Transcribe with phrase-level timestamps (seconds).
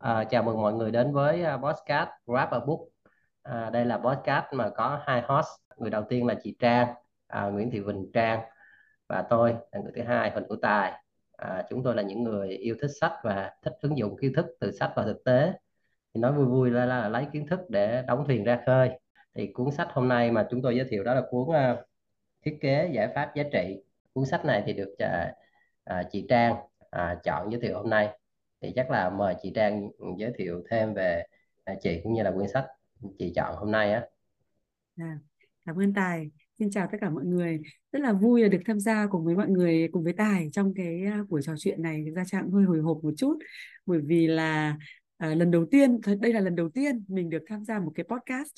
[0.00, 2.80] À, chào mừng mọi người đến với à, podcast Grab a Book.
[3.42, 5.48] À, đây là podcast mà có hai host.
[5.76, 6.94] Người đầu tiên là chị Trang,
[7.26, 8.40] à, Nguyễn Thị Vinh Trang
[9.08, 10.92] và tôi là người thứ hai Huỳnh Hữu Tài.
[11.36, 14.46] À, chúng tôi là những người yêu thích sách và thích ứng dụng kiến thức
[14.60, 15.52] từ sách vào thực tế.
[16.14, 18.90] Thì nói vui vui là, là lấy kiến thức để đóng thuyền ra khơi.
[19.34, 21.78] Thì cuốn sách hôm nay mà chúng tôi giới thiệu đó là cuốn uh,
[22.44, 23.82] Thiết kế giải pháp giá trị.
[24.12, 25.28] Cuốn sách này thì được uh,
[25.90, 26.54] uh, chị Trang
[26.96, 28.19] uh, chọn giới thiệu hôm nay
[28.62, 31.22] thì chắc là mời chị Trang giới thiệu thêm về
[31.64, 32.64] à, chị cũng như là quyển sách
[33.18, 34.02] chị chọn hôm nay á.
[34.96, 35.18] À,
[35.66, 36.30] cảm ơn Tài.
[36.58, 37.60] Xin chào tất cả mọi người.
[37.92, 40.74] Rất là vui là được tham gia cùng với mọi người, cùng với Tài trong
[40.74, 42.02] cái à, buổi trò chuyện này.
[42.06, 43.38] Thực ra Trang hơi hồi hộp một chút
[43.86, 44.76] bởi vì là
[45.16, 48.04] à, lần đầu tiên, đây là lần đầu tiên mình được tham gia một cái
[48.04, 48.52] podcast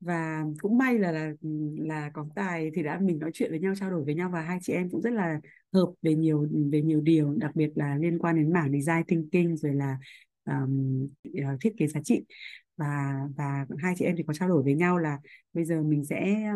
[0.00, 1.32] và cũng may là là
[1.76, 4.40] là có tài thì đã mình nói chuyện với nhau trao đổi với nhau và
[4.40, 5.40] hai chị em cũng rất là
[5.72, 9.56] hợp về nhiều về nhiều điều đặc biệt là liên quan đến mảng design thinking
[9.56, 9.98] rồi là
[10.44, 11.08] um,
[11.60, 12.24] thiết kế giá trị.
[12.76, 15.18] Và và hai chị em thì có trao đổi với nhau là
[15.52, 16.46] bây giờ mình sẽ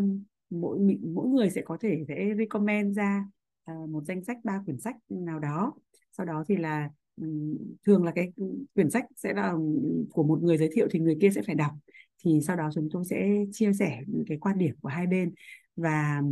[0.51, 3.25] mỗi mỗi người sẽ có thể sẽ recommend ra
[3.71, 5.73] uh, một danh sách ba quyển sách nào đó.
[6.13, 6.91] Sau đó thì là
[7.87, 8.33] thường là cái
[8.75, 9.55] quyển sách sẽ là
[10.11, 11.73] của một người giới thiệu thì người kia sẽ phải đọc
[12.25, 15.35] thì sau đó chúng tôi sẽ chia sẻ những cái quan điểm của hai bên.
[15.77, 16.23] Và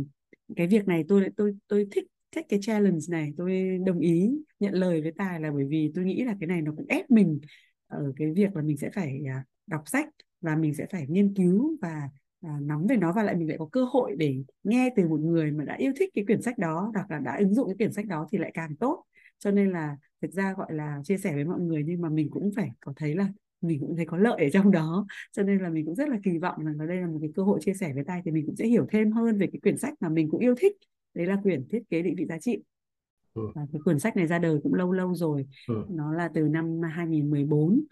[0.55, 4.73] cái việc này tôi tôi tôi thích thích cái challenge này tôi đồng ý nhận
[4.73, 7.39] lời với tài là bởi vì tôi nghĩ là cái này nó cũng ép mình
[7.87, 10.09] ở cái việc là mình sẽ phải à, đọc sách
[10.41, 12.09] và mình sẽ phải nghiên cứu và
[12.41, 15.19] à, nắm về nó và lại mình lại có cơ hội để nghe từ một
[15.19, 17.75] người mà đã yêu thích cái quyển sách đó hoặc là đã ứng dụng cái
[17.77, 19.03] quyển sách đó thì lại càng tốt.
[19.39, 22.29] Cho nên là thực ra gọi là chia sẻ với mọi người nhưng mà mình
[22.31, 23.27] cũng phải có thấy là
[23.63, 25.05] mình cũng thấy có lợi ở trong đó.
[25.31, 27.29] Cho nên là mình cũng rất là kỳ vọng rằng là đây là một cái
[27.35, 29.59] cơ hội chia sẻ với tay thì mình cũng sẽ hiểu thêm hơn về cái
[29.59, 30.77] quyển sách mà mình cũng yêu thích.
[31.13, 32.63] Đấy là quyển thiết kế định vị giá trị.
[33.33, 33.41] Ừ.
[33.55, 35.45] và cái quyển sách này ra đời cũng lâu lâu rồi.
[35.67, 35.85] Ừ.
[35.89, 37.83] nó là từ năm 2014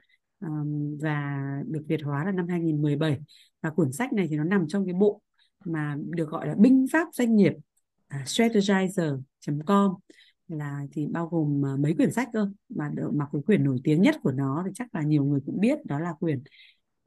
[0.41, 3.19] um, và được việt hóa là năm 2017
[3.61, 5.21] và quyển sách này thì nó nằm trong cái bộ
[5.65, 9.91] mà được gọi là binh pháp doanh nghiệp uh, strategizer.com
[10.51, 13.79] là thì bao gồm à, mấy quyển sách cơ mà được, mà cái quyển nổi
[13.83, 16.43] tiếng nhất của nó thì chắc là nhiều người cũng biết đó là quyển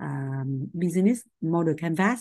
[0.02, 2.20] uh, Business Model Canvas.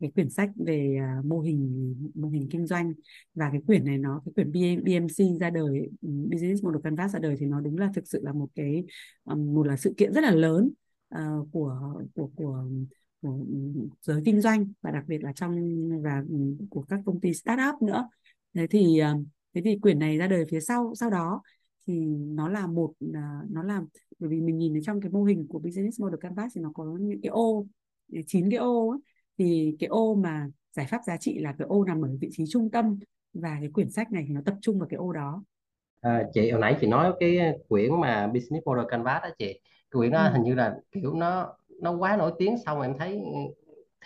[0.00, 2.92] Cái quyển sách về uh, mô hình mô hình kinh doanh.
[3.34, 4.52] Và cái quyển này nó cái quyển
[4.84, 8.20] BMC ra đời ừ, Business Model Canvas ra đời thì nó đúng là thực sự
[8.22, 8.84] là một cái
[9.24, 10.70] um, một là sự kiện rất là lớn
[11.14, 12.64] uh, của của của
[13.22, 15.56] của ừ, giới kinh doanh và đặc biệt là trong
[16.02, 16.36] và ừ,
[16.70, 18.08] của các công ty startup nữa.
[18.54, 21.42] Thế thì uh, thế thì quyển này ra đời phía sau sau đó
[21.86, 23.82] thì nó là một à, nó là
[24.18, 26.72] bởi vì mình nhìn thấy trong cái mô hình của business model canvas thì nó
[26.74, 27.66] có những cái ô
[28.26, 28.98] chín cái ô ấy,
[29.38, 32.44] thì cái ô mà giải pháp giá trị là cái ô nằm ở vị trí
[32.48, 32.98] trung tâm
[33.32, 35.44] và cái quyển sách này thì nó tập trung vào cái ô đó.
[36.00, 37.38] À, chị hồi nãy chị nói cái
[37.68, 40.32] quyển mà business model canvas đó chị cái quyển đó ừ.
[40.32, 43.22] hình như là kiểu nó nó quá nổi tiếng xong em thấy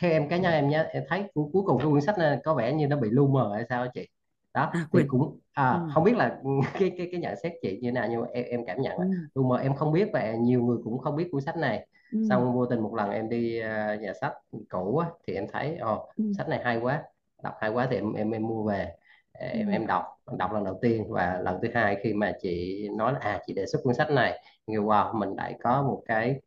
[0.01, 2.55] theo em cá nhân em nhé em thấy cuối cùng cái quyển sách này có
[2.55, 4.09] vẻ như nó bị lu mờ hay sao đó chị
[4.57, 5.89] đó à, thì cũng à, ừ.
[5.95, 6.39] không biết là
[6.79, 9.05] cái cái cái nhận xét chị như nào nhưng mà em em cảm nhận ừ.
[9.35, 12.19] luôn mà em không biết và nhiều người cũng không biết cuốn sách này ừ.
[12.29, 14.33] xong vô tình một lần em đi uh, nhà sách
[14.69, 16.25] cũ á, thì em thấy ồ oh, ừ.
[16.37, 17.03] sách này hay quá
[17.43, 18.93] đọc hay quá thì em em, em mua về
[19.33, 19.73] em ừ.
[19.73, 20.05] em đọc
[20.39, 23.55] đọc lần đầu tiên và lần thứ hai khi mà chị nói là à chị
[23.55, 26.41] đề xuất cuốn sách này nghe wow mình lại có một cái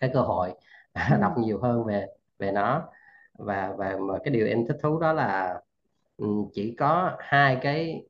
[0.00, 0.54] cái cơ hội
[1.10, 1.16] ừ.
[1.20, 2.06] đọc nhiều hơn về
[2.38, 2.88] về nó
[3.38, 5.73] và và mà cái điều em thích thú đó là Ừ,
[6.52, 8.04] chỉ có hai cái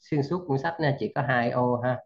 [0.00, 1.98] xuyên suốt cuốn sách nha chỉ có hai ô ha.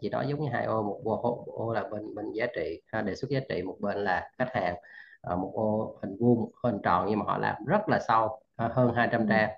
[0.00, 3.02] Chị nói giống như hai ô một ô, ô là bên bên giá trị ha,
[3.02, 4.76] đề xuất giá trị một bên là khách hàng.
[5.22, 8.40] À, một ô hình vuông một hình tròn nhưng mà họ làm rất là sâu
[8.56, 9.26] hơn 200 ừ.
[9.30, 9.50] trang.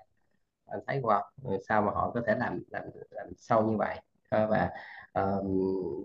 [0.65, 1.21] Anh thấy wow
[1.67, 3.95] sao mà họ có thể làm làm, làm sâu như vậy?
[4.31, 4.69] Và
[5.19, 5.45] uh,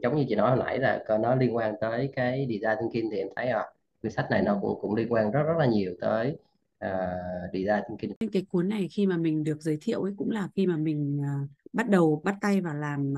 [0.02, 3.18] giống như chị nói hồi nãy là nó liên quan tới cái design thinking thì
[3.18, 3.66] em thấy à
[4.02, 4.58] cuốn sách này nó ừ.
[4.62, 6.36] cũng cũng liên quan rất rất là nhiều tới
[6.84, 10.48] uh, design thinking cái cuốn này khi mà mình được giới thiệu ấy cũng là
[10.56, 13.14] khi mà mình uh, bắt đầu bắt tay vào làm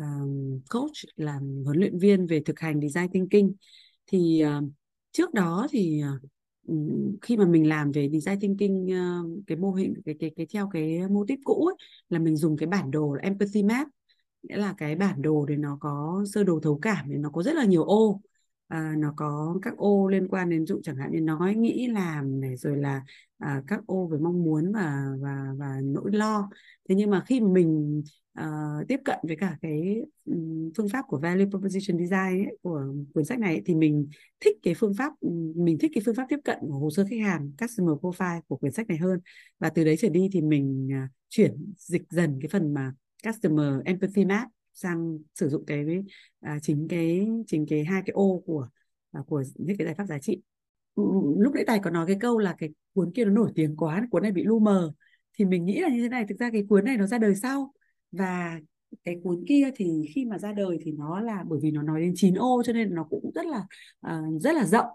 [0.00, 3.52] uh, coach làm huấn luyện viên về thực hành design thinking.
[4.06, 4.64] Thì uh,
[5.12, 6.30] trước đó thì uh,
[7.22, 10.68] khi mà mình làm về design thinking uh, cái mô hình cái cái cái theo
[10.72, 11.76] cái mô típ cũ ấy,
[12.08, 13.88] là mình dùng cái bản đồ là empathy map
[14.42, 17.42] nghĩa là cái bản đồ thì nó có sơ đồ thấu cảm thì nó có
[17.42, 18.20] rất là nhiều ô
[18.72, 22.40] à, nó có các ô liên quan đến dụ chẳng hạn như nói nghĩ làm
[22.40, 23.02] này rồi là
[23.38, 26.50] à, các ô về mong muốn và và và nỗi lo.
[26.88, 28.02] Thế nhưng mà khi mình
[28.32, 28.46] à,
[28.88, 30.02] tiếp cận với cả cái
[30.76, 32.84] phương pháp của value proposition design ấy, của
[33.14, 34.08] cuốn sách này thì mình
[34.40, 35.12] thích cái phương pháp
[35.54, 38.56] mình thích cái phương pháp tiếp cận của hồ sơ khách hàng customer profile của
[38.56, 39.20] quyển sách này hơn.
[39.58, 42.92] Và từ đấy trở đi thì mình à, chuyển dịch dần cái phần mà
[43.24, 45.86] customer empathy map sang sử dụng cái
[46.40, 48.68] à, chính cái chính cái hai cái ô của
[49.12, 50.42] à, của những cái giải pháp giá trị.
[50.94, 53.52] Ừ, ừ, lúc nãy tài có nói cái câu là cái cuốn kia nó nổi
[53.54, 54.92] tiếng quá cuốn này bị lu mờ.
[55.38, 57.34] Thì mình nghĩ là như thế này thực ra cái cuốn này nó ra đời
[57.34, 57.72] sau.
[58.12, 58.60] Và
[59.04, 62.00] cái cuốn kia thì khi mà ra đời thì nó là bởi vì nó nói
[62.00, 63.66] đến 9 ô cho nên nó cũng rất là
[64.06, 64.86] uh, rất là rộng.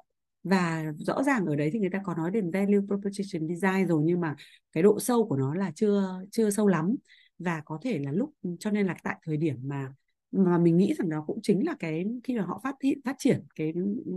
[0.43, 4.01] Và rõ ràng ở đấy thì người ta có nói đến value proposition design rồi
[4.05, 4.35] nhưng mà
[4.71, 6.95] cái độ sâu của nó là chưa chưa sâu lắm
[7.39, 9.93] và có thể là lúc cho nên là tại thời điểm mà
[10.31, 13.15] mà mình nghĩ rằng đó cũng chính là cái khi mà họ phát hiện phát
[13.19, 13.73] triển cái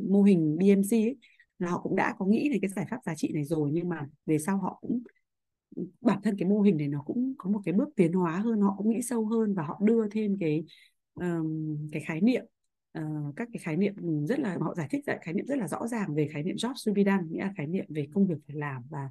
[0.08, 1.16] mô hình BMC ấy,
[1.58, 3.88] là họ cũng đã có nghĩ về cái giải pháp giá trị này rồi nhưng
[3.88, 5.02] mà về sau họ cũng
[6.00, 8.60] bản thân cái mô hình này nó cũng có một cái bước tiến hóa hơn
[8.60, 10.64] họ cũng nghĩ sâu hơn và họ đưa thêm cái
[11.14, 12.44] um, cái khái niệm
[12.98, 13.94] uh, các cái khái niệm
[14.26, 16.56] rất là họ giải thích lại khái niệm rất là rõ ràng về khái niệm
[16.56, 19.08] job to be done nghĩa là khái niệm về công việc phải làm và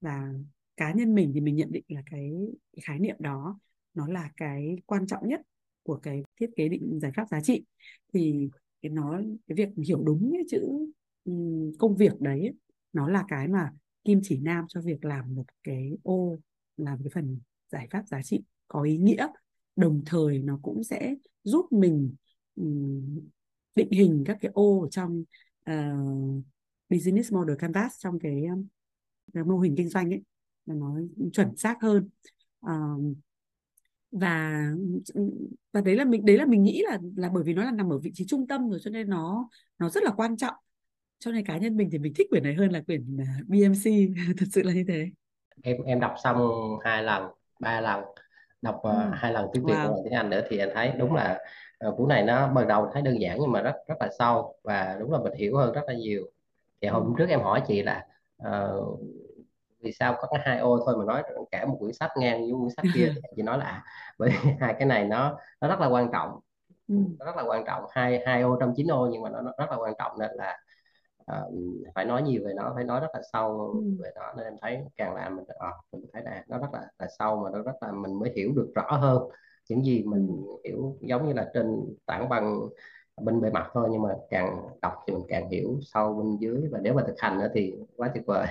[0.00, 0.32] và
[0.78, 2.32] cá nhân mình thì mình nhận định là cái,
[2.76, 3.58] cái khái niệm đó
[3.94, 5.40] nó là cái quan trọng nhất
[5.82, 7.64] của cái thiết kế định giải pháp giá trị.
[8.12, 8.48] Thì
[8.82, 10.92] cái nó cái việc hiểu đúng cái chữ
[11.78, 12.52] công việc đấy
[12.92, 13.72] nó là cái mà
[14.04, 16.36] kim chỉ nam cho việc làm một cái ô
[16.76, 17.40] làm cái phần
[17.72, 19.26] giải pháp giá trị có ý nghĩa.
[19.76, 21.14] Đồng thời nó cũng sẽ
[21.44, 22.14] giúp mình
[23.74, 25.24] định hình các cái ô trong
[25.70, 26.44] uh,
[26.88, 28.42] business model canvas trong cái,
[29.34, 30.22] cái mô hình kinh doanh ấy
[30.68, 30.94] là nó
[31.32, 32.08] chuẩn xác hơn
[32.66, 33.16] uh,
[34.12, 34.64] và
[35.72, 37.92] và đấy là mình đấy là mình nghĩ là là bởi vì nó là nằm
[37.92, 39.48] ở vị trí trung tâm rồi cho nên nó
[39.78, 40.54] nó rất là quan trọng
[41.18, 44.14] cho nên cá nhân mình thì mình thích quyển này hơn là quyển à, BMC
[44.38, 45.10] thật sự là như thế
[45.62, 46.38] em em đọc xong
[46.84, 47.22] hai lần
[47.60, 48.04] ba lần
[48.62, 48.90] đọc ừ.
[48.90, 49.88] uh, hai lần tiếng Việt wow.
[49.88, 51.38] và tiếng Anh nữa thì anh thấy đúng là
[51.88, 54.54] uh, cuốn này nó ban đầu thấy đơn giản nhưng mà rất rất là sâu
[54.62, 56.30] và đúng là mình hiểu hơn rất là nhiều
[56.80, 57.12] thì hôm ừ.
[57.18, 58.06] trước em hỏi chị là
[58.48, 59.00] uh,
[59.80, 62.52] vì sao có cái hai ô thôi mà nói cả một quyển sách ngang với
[62.60, 63.84] quyển sách kia chị nói là à,
[64.18, 64.30] bởi
[64.60, 66.40] hai cái này nó nó rất là quan trọng
[66.88, 66.94] ừ.
[67.18, 69.52] nó rất là quan trọng hai hai ô trong chín ô nhưng mà nó, nó
[69.58, 70.58] rất là quan trọng nên là
[71.32, 71.54] uh,
[71.94, 74.02] phải nói nhiều về nó phải nói rất là sâu ừ.
[74.02, 76.80] về nó nên em thấy càng làm mình uh, mình thấy là nó rất là,
[76.98, 79.22] là sâu mà nó rất là mình mới hiểu được rõ hơn
[79.68, 80.56] những gì mình ừ.
[80.64, 82.60] hiểu giống như là trên tảng bằng
[83.22, 86.68] bên bề mặt thôi nhưng mà càng đọc thì mình càng hiểu sâu bên dưới
[86.72, 88.46] và nếu mà thực hành nữa thì quá tuyệt vời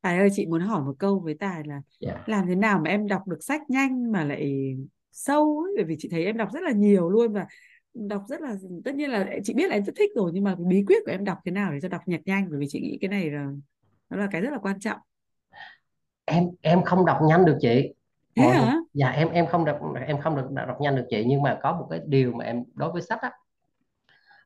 [0.00, 1.82] Tài ơi chị muốn hỏi một câu với Tài là.
[2.00, 2.22] Dạ.
[2.26, 4.74] làm thế nào mà em đọc được sách nhanh mà lại
[5.12, 7.46] sâu ấy bởi vì chị thấy em đọc rất là nhiều luôn và
[7.94, 10.54] đọc rất là tất nhiên là chị biết là em rất thích rồi nhưng mà
[10.54, 12.80] bí quyết của em đọc thế nào để cho đọc nhật nhanh bởi vì chị
[12.80, 13.46] nghĩ cái này là
[14.10, 14.98] nó là cái rất là quan trọng
[16.24, 17.94] em em không đọc nhanh được chị
[18.36, 21.24] thế Mọi hả dạ em em không đọc em không được đọc nhanh được chị
[21.26, 23.32] nhưng mà có một cái điều mà em đối với sách á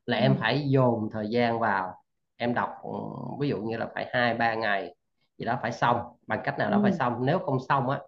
[0.05, 0.21] là ừ.
[0.21, 2.03] em phải dồn thời gian vào
[2.37, 2.69] em đọc
[3.39, 4.95] ví dụ như là phải hai ba ngày
[5.43, 5.97] gì đó phải xong
[6.27, 6.81] bằng cách nào đó ừ.
[6.83, 7.99] phải xong nếu không xong á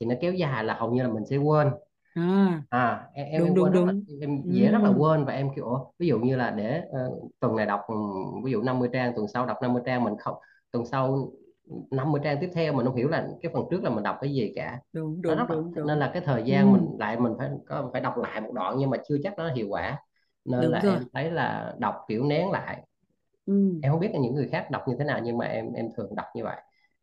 [0.00, 1.70] thì nó kéo dài là hầu như là mình sẽ quên
[2.14, 3.86] à, à em em, đúng, em đúng, đúng.
[3.86, 4.72] Là, em dễ ừ.
[4.72, 7.80] rất là quên và em kiểu ví dụ như là để uh, tuần này đọc
[8.44, 10.34] ví dụ 50 trang tuần sau đọc 50 trang mình không
[10.70, 11.30] tuần sau
[11.90, 14.32] 50 trang tiếp theo mình không hiểu là cái phần trước là mình đọc cái
[14.32, 15.86] gì cả đúng, đúng, rất đúng, đúng.
[15.86, 16.78] nên là cái thời gian ừ.
[16.78, 19.48] mình lại mình phải có phải đọc lại một đoạn nhưng mà chưa chắc nó
[19.48, 19.98] hiệu quả
[20.44, 20.94] nên đúng là rồi.
[20.94, 22.82] em thấy là đọc kiểu nén lại
[23.46, 23.80] ừ.
[23.82, 25.88] em không biết là những người khác đọc như thế nào nhưng mà em em
[25.96, 26.56] thường đọc như vậy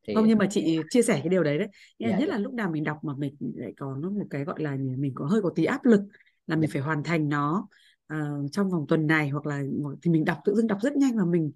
[0.07, 1.67] thì không nhưng mà chị chia sẻ cái điều đấy đấy
[1.99, 2.33] dạ, nhất dạ.
[2.33, 5.25] là lúc nào mình đọc mà mình lại có một cái gọi là mình có
[5.25, 6.01] hơi có tí áp lực
[6.47, 6.73] là mình dạ.
[6.73, 7.67] phải hoàn thành nó
[8.13, 9.63] uh, trong vòng tuần này hoặc là
[10.01, 11.51] thì mình đọc tự dưng đọc rất nhanh và mình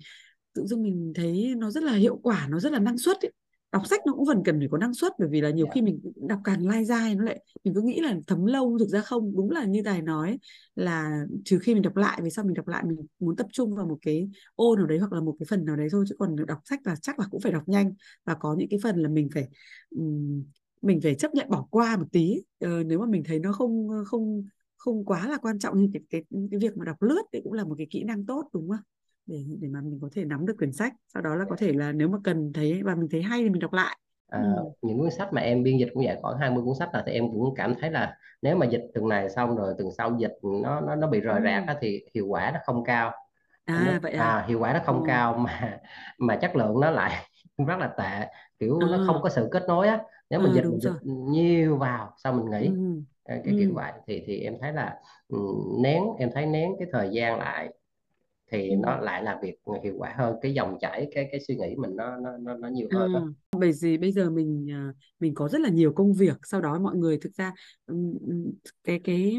[0.53, 3.31] tự dưng mình thấy nó rất là hiệu quả nó rất là năng suất ấy
[3.71, 5.75] đọc sách nó cũng phần cần phải có năng suất bởi vì là nhiều yeah.
[5.75, 8.87] khi mình đọc càng lai dai nó lại mình cứ nghĩ là thấm lâu thực
[8.87, 9.35] ra không.
[9.35, 10.39] Đúng là như tài nói
[10.75, 12.83] là trừ khi mình đọc lại vì sao mình đọc lại?
[12.85, 15.65] Mình muốn tập trung vào một cái ô nào đấy hoặc là một cái phần
[15.65, 17.93] nào đấy thôi chứ còn đọc sách là chắc là cũng phải đọc nhanh.
[18.25, 19.47] Và có những cái phần là mình phải
[19.89, 20.43] um,
[20.81, 22.41] mình phải chấp nhận bỏ qua một tí.
[22.59, 24.43] Ờ, nếu mà mình thấy nó không không
[24.77, 27.53] không quá là quan trọng như cái cái cái việc mà đọc lướt thì cũng
[27.53, 28.79] là một cái kỹ năng tốt đúng không
[29.27, 31.73] để để mà mình có thể nắm được quyển sách sau đó là có thể
[31.73, 34.63] là nếu mà cần thấy và mình thấy hay thì mình đọc lại à, ừ.
[34.81, 37.11] những cuốn sách mà em biên dịch cũng vậy khoảng 20 cuốn sách là thì
[37.11, 40.33] em cũng cảm thấy là nếu mà dịch từng này xong rồi từng sau dịch
[40.63, 41.43] nó nó nó bị rời ừ.
[41.43, 43.11] rạc thì hiệu quả nó không cao
[43.65, 44.23] à nó, vậy à?
[44.23, 45.03] à hiệu quả nó không ừ.
[45.07, 45.79] cao mà
[46.19, 47.25] mà chất lượng nó lại
[47.67, 48.27] rất là tệ
[48.59, 48.87] kiểu à.
[48.91, 52.13] nó không có sự kết nối á nếu mình à, dịch, mình dịch nhiều vào
[52.23, 53.01] sau mình nghĩ ừ.
[53.25, 53.57] cái ừ.
[53.59, 54.95] kiểu vậy thì thì em thấy là
[55.27, 57.69] um, nén em thấy nén cái thời gian lại
[58.51, 58.75] thì ừ.
[58.85, 61.95] nó lại là việc hiệu quả hơn cái dòng chảy cái cái suy nghĩ mình
[61.95, 63.21] nó nó nó, nó nhiều hơn à,
[63.57, 66.79] bởi vì bây giờ mình à, mình có rất là nhiều công việc sau đó
[66.79, 67.53] mọi người thực ra
[68.83, 69.37] cái cái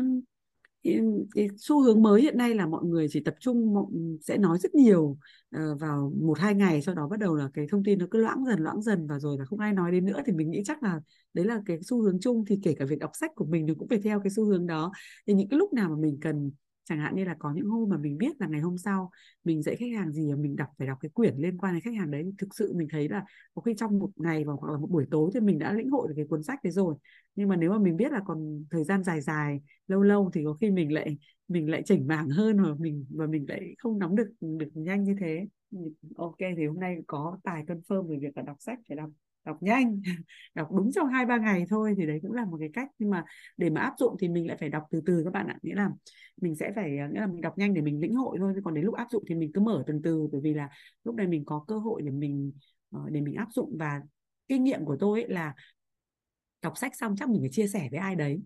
[1.35, 3.75] cái, xu hướng mới hiện nay là mọi người chỉ tập trung
[4.23, 5.19] sẽ nói rất nhiều
[5.57, 8.19] uh, vào một hai ngày sau đó bắt đầu là cái thông tin nó cứ
[8.19, 10.23] loãng dần loãng dần và rồi là không ai nói đến nữa.
[10.27, 11.01] Thì mình nghĩ chắc là
[11.35, 12.45] đấy là cái xu hướng chung.
[12.49, 14.67] Thì kể cả việc đọc sách của mình nó cũng phải theo cái xu hướng
[14.67, 14.93] đó.
[15.27, 16.51] Thì những cái lúc nào mà mình cần
[16.89, 19.11] chẳng hạn như là có những hôm mà mình biết là ngày hôm sau
[19.45, 21.83] mình dạy khách hàng gì mà mình đọc, phải đọc cái quyển liên quan đến
[21.83, 24.79] khách hàng đấy, thực sự mình thấy là có khi trong một ngày hoặc là
[24.79, 26.95] một buổi tối thì mình đã lĩnh hội được cái cuốn sách đấy rồi.
[27.35, 30.45] Nhưng mà nếu mà mình biết là còn thời gian dài dài, lâu lâu thì
[30.45, 31.19] có khi mình lại
[31.49, 35.05] mình lại chỉnh mảng hơn và mình và mình lại không nắm được được nhanh
[35.05, 35.47] như thế.
[36.17, 39.11] Ok, thì hôm nay có tài confirm về việc là đọc sách phải đọc
[39.45, 40.01] đọc nhanh,
[40.55, 42.89] đọc đúng trong hai ba ngày thôi thì đấy cũng là một cái cách.
[42.99, 43.25] Nhưng mà
[43.57, 45.59] để mà áp dụng thì mình lại phải đọc từ từ các bạn ạ.
[45.63, 45.91] Nghĩa là
[46.41, 48.55] mình sẽ phải ờ, nghĩa là mình đọc nhanh để mình lĩnh hội thôi.
[48.65, 50.69] Còn đến lúc áp dụng thì mình cứ mở từ từ, bởi vì là
[51.05, 52.53] lúc này mình có cơ hội để mình
[52.91, 53.77] ờ, để mình áp dụng.
[53.79, 54.01] Và
[54.49, 55.55] kinh nghiệm của tôi ấy là
[56.63, 58.41] đọc sách xong chắc mình phải chia sẻ với ai đấy.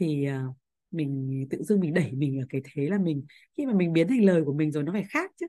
[0.00, 0.42] Thì ờ,
[0.90, 3.24] mình tự dưng mình đẩy mình ở cái thế là mình,
[3.56, 5.46] khi mà mình biến thành lời của mình rồi nó phải khác chứ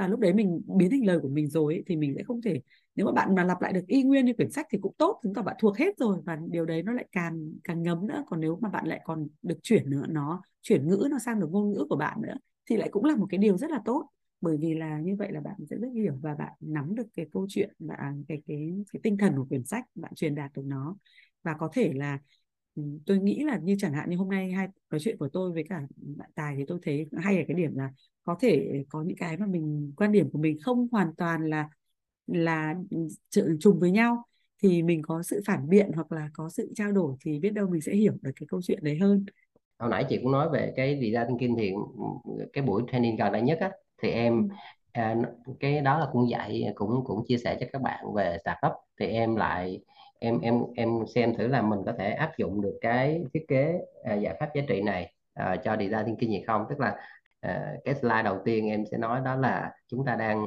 [0.00, 2.42] và lúc đấy mình biến thành lời của mình rồi ấy, thì mình sẽ không
[2.42, 2.60] thể
[2.94, 5.20] nếu mà bạn mà lặp lại được y nguyên như quyển sách thì cũng tốt
[5.22, 6.18] chứng tỏ bạn thuộc hết rồi.
[6.24, 8.24] Và điều đấy nó lại càng càng ngấm nữa.
[8.26, 11.48] Còn nếu mà bạn lại còn được chuyển nữa nó chuyển ngữ nó sang được
[11.50, 12.34] ngôn ngữ của bạn nữa
[12.70, 14.08] thì lại cũng là một cái điều rất là tốt.
[14.40, 17.26] Bởi vì là như vậy là bạn sẽ rất hiểu và bạn nắm được cái
[17.32, 17.96] câu chuyện và
[18.28, 20.96] cái cái cái tinh thần của quyển sách bạn truyền đạt được nó.
[21.42, 22.18] Và có thể là
[23.06, 25.64] tôi nghĩ là như chẳng hạn như hôm nay hai nói chuyện của tôi với
[25.68, 27.90] cả bạn tài thì tôi thấy hay ở cái điểm là
[28.24, 31.68] có thể có những cái mà mình quan điểm của mình không hoàn toàn là
[32.26, 32.74] là
[33.60, 34.24] trùng với nhau.
[34.62, 37.68] Thì mình có sự phản biện hoặc là có sự trao đổi thì biết đâu
[37.68, 39.24] mình sẽ hiểu được cái câu chuyện đấy hơn.
[39.78, 41.72] Hồi nãy chị cũng nói về cái design thinking thì
[42.52, 43.70] cái buổi training gần đây nhất á
[44.02, 44.54] thì em ừ.
[44.92, 45.16] à,
[45.60, 48.72] cái đó là cũng dạy cũng cũng chia sẻ cho các bạn về startup.
[49.00, 49.80] Thì em lại
[50.20, 53.80] em em em xem thử là mình có thể áp dụng được cái thiết kế
[54.04, 56.96] à, giải pháp giá trị này à, cho design thinking gì không tức là
[57.40, 60.46] à, cái slide đầu tiên em sẽ nói đó là chúng ta đang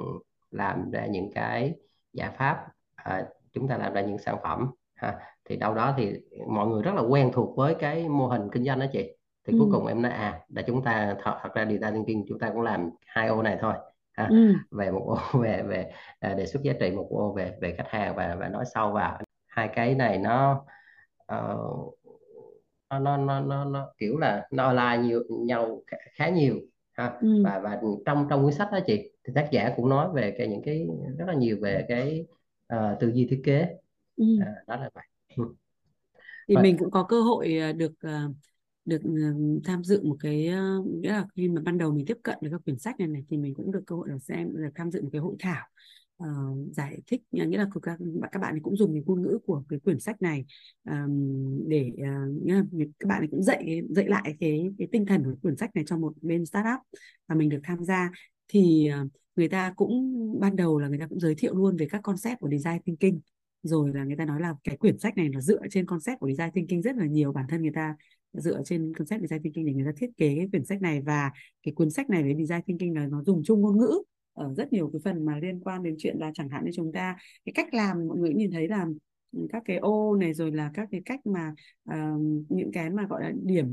[0.52, 1.74] làm ra những cái
[2.14, 5.16] giải pháp à, chúng ta làm ra những sản phẩm ha
[5.50, 6.14] thì đâu đó thì
[6.48, 9.54] mọi người rất là quen thuộc với cái mô hình kinh doanh đó chị thì
[9.54, 9.58] ừ.
[9.60, 12.50] cuối cùng em nói à là chúng ta thật, thật ra design thinking chúng ta
[12.50, 13.74] cũng làm hai ô này thôi
[14.14, 14.28] ha.
[14.30, 14.54] Ừ.
[14.72, 17.88] về một ô về về à, đề xuất giá trị một ô về về khách
[17.90, 19.20] hàng và và nói sâu vào
[19.54, 20.66] hai cái này nó
[21.34, 21.98] uh,
[22.90, 25.84] nó, nó nó nó nó kiểu là nó online nhiều nhau
[26.16, 26.56] khá, nhiều
[26.92, 27.44] ha ừ.
[27.44, 30.48] và và trong trong cuốn sách đó chị thì tác giả cũng nói về cái
[30.48, 32.26] những cái rất là nhiều về cái
[32.76, 33.68] uh, tư duy thiết kế
[34.16, 34.26] ừ.
[34.36, 35.04] uh, đó là vậy
[35.38, 35.44] ừ.
[36.48, 36.62] thì và...
[36.62, 38.36] mình cũng có cơ hội ờ, được uh,
[38.86, 39.02] được
[39.64, 40.38] tham dự một cái
[40.86, 43.24] nghĩa là khi mà ban đầu mình tiếp cận với các quyển sách này này
[43.30, 45.68] thì mình cũng được cơ hội được xem được tham dự một cái hội thảo
[46.24, 47.98] uh, giải thích ờ, nghĩa là các
[48.32, 50.46] các bạn cũng dùng cái ngôn ngữ của cái quyển sách này
[50.90, 52.64] um, để uh, nghĩa là
[53.00, 55.98] các bạn cũng dạy dạy lại cái cái tinh thần của quyển sách này cho
[55.98, 56.80] một bên startup
[57.28, 58.12] và mình được tham gia.
[58.48, 61.88] Thì uh, người ta cũng ban đầu là người ta cũng giới thiệu luôn về
[61.92, 63.20] các concept của design thinking.
[63.64, 66.30] Rồi là người ta nói là cái quyển sách này là dựa trên concept của
[66.30, 67.34] design thinking rất là nhiều.
[67.34, 67.96] Bản thân người ta
[68.34, 71.02] dựa trên concept design thinking để người ta thiết kế cái quyển sách này.
[71.02, 71.32] Và
[71.64, 74.04] cái cuốn sách này với design thinking là nó dùng chung ngôn ngữ
[74.34, 76.92] ở rất nhiều cái phần mà liên quan đến chuyện là chẳng hạn như chúng
[76.92, 78.86] ta cái cách làm mọi người nhìn thấy là
[79.32, 81.54] ừ, các cái ô này rồi là các cái cách mà
[81.90, 83.66] uh, những cái mà gọi là điểm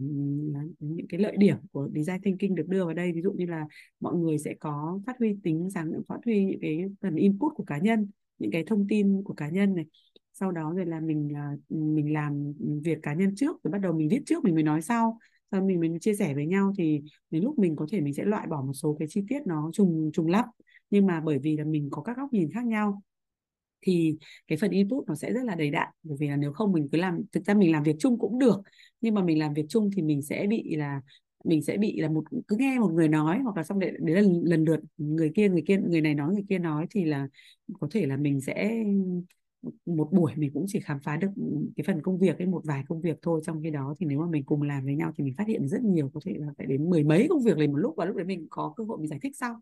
[0.79, 3.13] những cái lợi điểm của design thinking được đưa vào đây.
[3.13, 3.67] Ví dụ như là
[4.01, 7.65] mọi người sẽ có phát huy tính sáng phát huy những cái phần input của
[7.65, 9.85] cá nhân những cái thông tin của cá nhân này.
[10.33, 12.53] Sau đó rồi là mình uh, mình làm
[12.85, 15.19] việc cá nhân trước rồi bắt đầu mình viết trước mình mới nói sau
[15.51, 18.25] sau mình mình chia sẻ với nhau thì đến lúc mình có thể mình sẽ
[18.25, 20.47] loại bỏ một số cái chi tiết nó trùng trùng lắp
[20.91, 23.03] nhưng mà bởi vì là mình có các góc nhìn khác nhau
[23.83, 25.89] thì cái phần input nó sẽ rất là đầy đặn.
[26.03, 28.39] Bởi vì là nếu không mình cứ làm thực ra mình làm việc chung cũng
[28.39, 28.61] được
[29.01, 31.01] nhưng mà mình làm việc chung thì mình sẽ bị là
[31.45, 34.23] mình sẽ bị là một cứ nghe một người nói hoặc là xong đấy, đấy
[34.23, 37.29] là lần lượt người kia người kia người này nói người kia nói thì là
[37.81, 38.85] có thể là mình sẽ
[39.87, 41.43] một buổi mình cũng chỉ khám phá được ừ,
[41.77, 43.41] cái phần công việc ấy một vài công việc thôi.
[43.45, 45.69] Trong khi đó thì nếu mà mình cùng làm với nhau thì mình phát hiện
[45.69, 48.05] rất nhiều có thể là phải đến mười mấy công việc liền một lúc và
[48.05, 49.61] lúc đấy mình có cơ hội mình giải thích sau.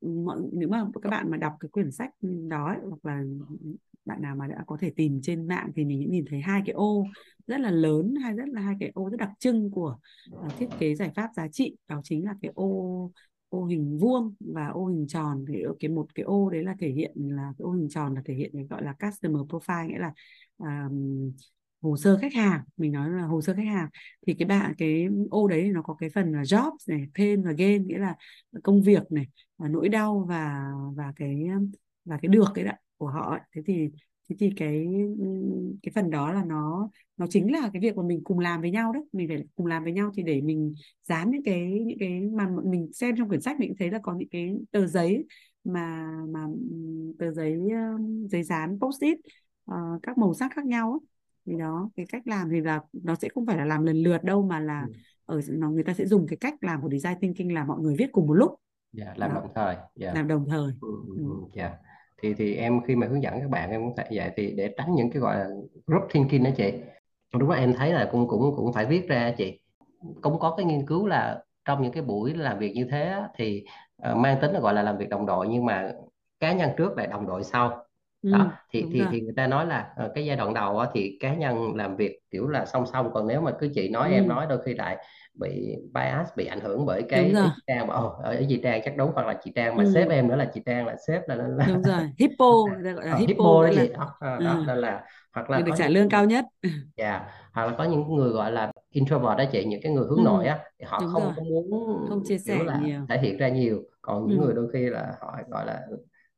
[0.00, 2.10] Ừ, mọi nếu mà các bạn mà đọc cái quyển sách
[2.48, 3.22] đó ấy, hoặc là
[4.04, 6.72] bạn nào mà đã có thể tìm trên mạng thì mình nhìn thấy hai cái
[6.72, 7.06] ô
[7.46, 9.98] rất là lớn hay rất là hai cái ô rất đặc trưng của
[10.34, 11.76] uh, thiết kế giải pháp giá trị.
[11.88, 13.10] Đó chính là cái ô
[13.48, 16.88] ô hình vuông và ô hình tròn thì cái một cái ô đấy là thể
[16.88, 19.98] hiện là cái ô hình tròn là thể hiện cái gọi là customer profile nghĩa
[19.98, 20.12] là
[20.58, 21.32] um,
[21.82, 22.60] hồ sơ khách hàng.
[22.76, 23.88] Mình nói là hồ sơ khách hàng.
[24.26, 27.52] Thì cái bạn cái ô đấy nó có cái phần là jobs này pain và
[27.52, 28.14] gain nghĩa là
[28.62, 29.26] công việc này
[29.58, 30.64] và nỗi đau và
[30.96, 31.46] và cái
[32.04, 33.90] và cái được cái đó của họ thế thì
[34.28, 34.86] thế thì cái
[35.82, 38.70] cái phần đó là nó nó chính là cái việc mà mình cùng làm với
[38.70, 41.98] nhau đấy mình phải cùng làm với nhau thì để mình dán những cái những
[41.98, 45.24] cái mà mình xem trong quyển sách mình thấy là có những cái tờ giấy
[45.64, 46.46] mà mà
[47.18, 47.60] tờ giấy
[48.30, 49.18] giấy dán post it
[49.70, 50.98] uh, các màu sắc khác nhau ấy.
[51.46, 54.24] thì đó cái cách làm thì là nó sẽ không phải là làm lần lượt
[54.24, 54.92] đâu mà là ừ.
[55.24, 57.94] ở nó người ta sẽ dùng cái cách làm của design thinking là mọi người
[57.98, 58.50] viết cùng một lúc
[58.92, 59.40] dạ làm đó.
[59.40, 60.12] đồng thời dạ.
[60.14, 60.72] làm đồng thời
[61.54, 61.78] dạ
[62.22, 64.74] thì thì em khi mà hướng dẫn các bạn em cũng phải vậy thì để
[64.76, 65.46] tránh những cái gọi là
[65.86, 66.72] group thinking đó chị.
[67.34, 69.60] Đúng là em thấy là cũng cũng cũng phải viết ra chị.
[70.22, 73.64] Cũng có cái nghiên cứu là trong những cái buổi làm việc như thế thì
[74.10, 75.92] uh, mang tính là gọi là làm việc đồng đội nhưng mà
[76.40, 77.85] cá nhân trước lại đồng đội sau
[78.22, 79.08] ừ, đó thì thì rồi.
[79.12, 81.96] thì người ta nói là uh, cái giai đoạn đầu á, thì cá nhân làm
[81.96, 84.14] việc kiểu là song song còn nếu mà cứ chị nói ừ.
[84.14, 84.96] em nói đôi khi lại
[85.40, 89.10] bị bias bị ảnh hưởng bởi cái chị Trang bảo ở chị Trang chắc đúng
[89.14, 89.90] hoặc là chị Trang mà ừ.
[89.94, 93.12] sếp em nữa là chị Trang là sếp là, là đúng rồi hippo gọi là
[93.12, 96.24] ờ, hippo, hippo đó đó, đó, đó nên là hoặc là được trả lương cao
[96.24, 96.44] nhất
[96.96, 97.22] dạ yeah.
[97.52, 100.22] hoặc là có những người gọi là introvert đó chị những cái người hướng ừ.
[100.24, 101.32] nội á thì họ Đúng không rồi.
[101.36, 104.44] có muốn không chia sẻ là nhiều thể hiện ra nhiều còn những ừ.
[104.44, 105.80] người đôi khi là họ gọi là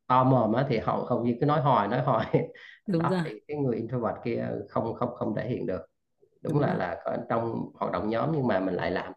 [0.09, 2.49] to mồm á thì họ hầu như cứ nói hoài nói hoài
[2.87, 3.23] Đúng đó, rồi.
[3.25, 5.81] thì cái người introvert kia không không không thể hiện được
[6.43, 6.77] đúng, Đúng là rồi.
[6.77, 9.12] là có trong hoạt động nhóm nhưng mà mình lại làm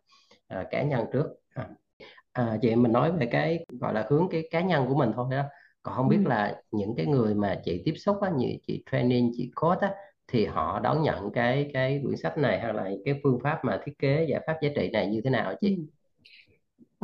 [0.48, 1.69] à, cá nhân trước à,
[2.31, 5.27] à, chị mình nói về cái gọi là hướng cái cá nhân của mình thôi
[5.31, 5.43] đó
[5.83, 6.25] còn không biết ừ.
[6.25, 9.93] là những cái người mà chị tiếp xúc á như chị training chị coach á
[10.27, 13.81] thì họ đón nhận cái cái quyển sách này hay là cái phương pháp mà
[13.86, 15.69] thiết kế giải pháp giá trị này như thế nào chị?
[15.75, 16.00] Ừ.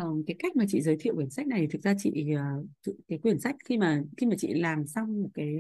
[0.02, 3.20] Uh, cái cách mà chị giới thiệu quyển sách này thực ra chị uh, cái
[3.20, 5.58] quyển sách khi mà khi mà chị làm xong một cái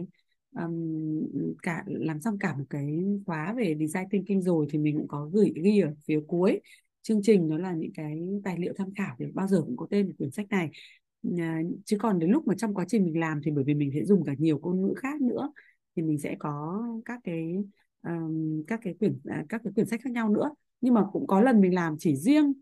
[0.55, 5.07] um, cả làm xong cả một cái khóa về design thinking rồi thì mình cũng
[5.07, 6.59] có gửi ghi ở phía cuối.
[7.01, 9.87] Chương trình đó là những cái tài liệu tham khảo thì bao giờ cũng có
[9.89, 10.69] tên của quyển sách này.
[11.27, 11.37] Uh,
[11.85, 14.05] chứ còn đến lúc mà trong quá trình mình làm thì bởi vì mình sẽ
[14.05, 15.51] dùng cả nhiều ngôn ngữ khác nữa
[15.95, 17.55] thì mình sẽ có các cái
[18.07, 20.51] um, các cái quyển à, các cái quyển sách khác nhau nữa.
[20.81, 22.53] Nhưng mà cũng có lần mình làm chỉ riêng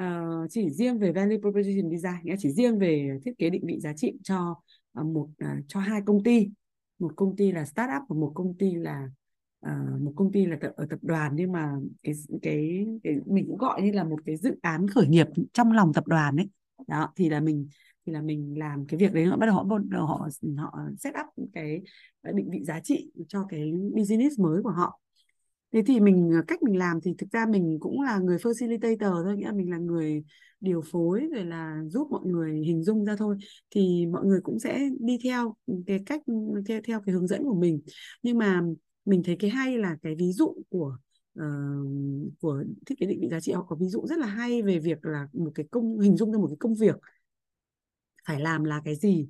[0.00, 3.80] uh, chỉ riêng về value proposition design nghĩa chỉ riêng về thiết kế định vị
[3.80, 4.56] giá trị cho
[5.00, 6.48] uh, một uh, cho hai công ty.
[6.98, 9.10] Một công ty là startup và một công ty là
[9.66, 11.32] uh, một công ty là tập, ở tập đoàn.
[11.36, 15.08] Nhưng mà cái, cái cái mình cũng gọi như là một cái dự án khởi
[15.08, 16.48] nghiệp trong lòng tập đoàn ấy.
[16.86, 17.68] Đó thì là mình
[18.06, 19.24] thì là mình làm cái việc đấy.
[19.24, 21.80] Họ bắt đầu họ bắt đầu họ họ set up cái
[22.34, 25.00] định vị giá trị cho cái business mới của họ
[25.72, 29.24] thế thì mình à, cách mình làm thì thực ra mình cũng là người facilitator
[29.24, 30.24] thôi nghĩa là mình là người
[30.60, 33.36] điều phối rồi là giúp mọi người hình dung ra thôi.
[33.70, 36.22] Thì mọi người cũng sẽ đi theo cái cách
[36.68, 37.80] theo theo cái hướng dẫn của mình.
[38.22, 38.62] Nhưng mà
[39.04, 40.98] mình thấy cái hay là cái ví dụ của
[41.40, 44.62] uh, của thiết kế định vị giá trị họ có ví dụ rất là hay
[44.62, 46.96] về việc là một cái công hình dung ra một cái công việc.
[48.26, 49.28] Phải làm là cái gì?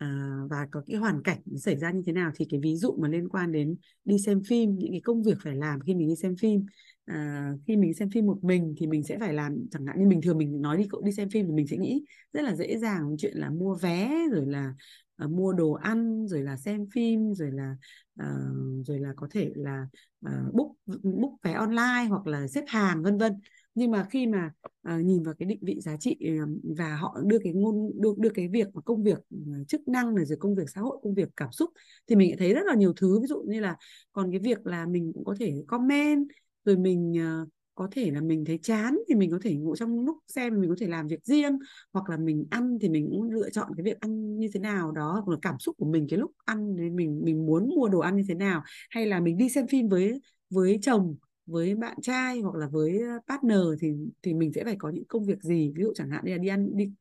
[0.00, 2.96] À, và có cái hoàn cảnh xảy ra như thế nào thì cái ví dụ
[2.98, 6.08] mà liên quan đến đi xem phim những cái công việc phải làm khi mình
[6.08, 6.66] đi xem phim.
[7.04, 10.08] À, khi mình xem phim một mình thì mình sẽ phải làm chẳng hạn như
[10.08, 12.54] bình thường mình nói đi cậu đi xem phim thì mình sẽ nghĩ rất là
[12.54, 14.74] dễ dàng chuyện là mua vé rồi là
[15.16, 17.76] à, mua đồ ăn rồi là xem phim rồi là
[18.22, 19.86] uh, rồi là có thể là
[20.26, 20.70] uh, book
[21.02, 23.32] book vé online hoặc là xếp hàng vân vân
[23.80, 24.50] nhưng mà khi mà
[24.94, 28.10] uh, nhìn vào cái định vị giá trị uh, và họ đưa cái ngôn đưa,
[28.18, 30.98] đưa cái việc mà công việc uh, chức năng này rồi công việc xã hội
[31.02, 31.70] công việc cảm xúc
[32.08, 33.20] thì mình thấy rất là nhiều thứ.
[33.20, 33.76] Ví dụ như là
[34.12, 36.28] còn cái việc là mình cũng có thể comment
[36.64, 40.04] rồi mình uh, có thể là mình thấy chán thì mình có thể ngủ trong
[40.04, 41.58] lúc xem mình có thể làm việc riêng
[41.92, 44.92] hoặc là mình ăn thì mình cũng lựa chọn cái việc ăn như thế nào
[44.92, 47.88] đó hoặc là cảm xúc của mình cái lúc ăn thì mình mình muốn mua
[47.88, 51.16] đồ ăn như thế nào hay là mình đi xem phim với với chồng
[51.50, 55.04] với bạn trai hoặc là với ờ, partner thì thì mình sẽ phải có những
[55.04, 55.72] công việc gì?
[55.76, 56.92] Ví dụ chẳng hạn như là đi ăn đi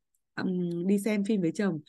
[0.41, 1.79] um, đi xem phim với chồng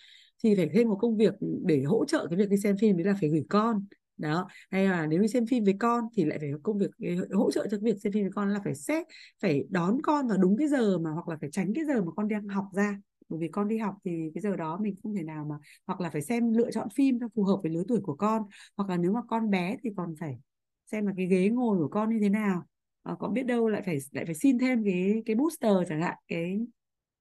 [0.44, 3.04] thì phải thêm một công việc để hỗ trợ cái việc đi xem phim đấy
[3.06, 3.86] là phải gửi con.
[4.16, 6.90] Đó hay là nếu đi xem phim với con thì lại phải có công việc
[7.32, 9.06] hỗ trợ cho cái việc xem phim với con là phải xét
[9.42, 12.12] phải đón con vào đúng cái giờ mà hoặc là phải tránh cái giờ mà
[12.16, 13.00] con đang học ra.
[13.28, 16.00] Bởi vì con đi học thì cái giờ đó mình không thể nào mà hoặc
[16.00, 18.42] là phải xem lựa chọn phim cho phù hợp với lứa tuổi của con.
[18.76, 20.38] Hoặc là nếu mà con bé thì còn phải
[20.90, 22.62] xem là cái ghế ngồi của con như thế nào.
[23.02, 26.14] À, con biết đâu lại phải lại phải xin thêm cái cái booster chẳng hạn
[26.28, 26.58] cái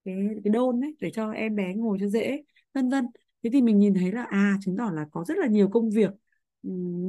[0.06, 3.06] cái cái đôn đấy để cho em bé ngồi cho dễ vân vân.
[3.44, 5.90] Thế thì mình nhìn thấy là à chứng tỏ là có rất là nhiều công
[5.90, 6.12] việc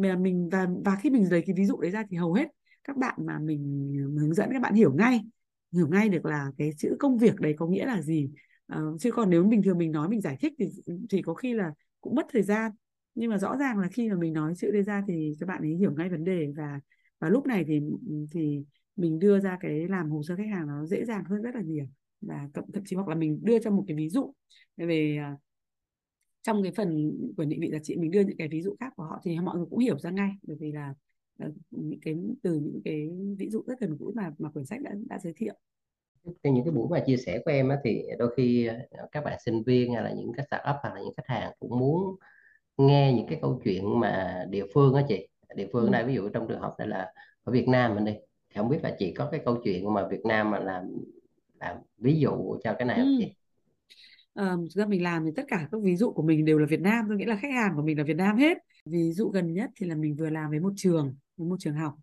[0.03, 2.49] mà mình và và khi mình lấy cái ví dụ đấy ra thì hầu hết
[2.85, 5.20] các bạn mà mình, hướng dẫn các bạn hiểu ngay
[5.73, 8.31] hiểu ngay được là cái chữ công việc đấy có nghĩa là gì.
[8.66, 10.68] À, chứ còn nếu bình thường mình nói mình giải thích thì
[11.11, 12.73] thì có khi là cũng mất thời gian
[13.14, 15.62] nhưng mà rõ ràng là khi mà mình nói chữ đây ra thì các bạn
[15.62, 16.81] ấy hiểu ngay vấn đề và
[17.18, 17.81] và lúc này thì
[18.33, 18.64] thì
[18.96, 21.61] mình đưa ra cái làm hồ sơ khách hàng nó dễ dàng hơn rất là
[21.61, 21.87] nhiều.
[22.20, 24.33] Và thậm chí hoặc là mình đưa cho một cái ví dụ
[24.77, 25.37] về à,
[26.42, 28.92] trong cái phần của định vị giá trị mình đưa những cái ví dụ khác
[28.96, 30.31] của họ thì mọi người cũng hiểu ra ngay.
[30.42, 30.94] Bởi vì là
[31.38, 34.81] ờ, những cái từ những cái ví dụ rất gần gũi mà mà quyển sách
[34.83, 35.55] đã đã giới thiệu.
[36.25, 39.25] Thì những cái buổi mà chia sẻ của em á, thì đôi khi ờ, các
[39.25, 42.16] bạn sinh viên hay là những cái startup hoặc là những khách hàng cũng muốn
[42.86, 45.92] nghe những cái câu chuyện mà địa phương á chị địa phương ở ừ.
[45.92, 47.12] đây ví dụ trong trường hợp này là
[47.44, 48.12] ở Việt Nam mình đi
[48.50, 50.84] thì không biết là chị có cái câu chuyện mà Việt Nam mà làm
[51.60, 53.18] làm ví dụ cho cái này không Ừ.
[53.18, 53.34] chị
[54.34, 56.66] Ờ, thực ra mình làm thì tất cả các ví dụ của mình đều là
[56.66, 58.58] Việt Nam, tôi nghĩa là khách hàng của mình là Việt Nam hết.
[58.84, 61.74] Ví dụ gần nhất thì là mình vừa làm với một trường, với một trường
[61.74, 61.94] học.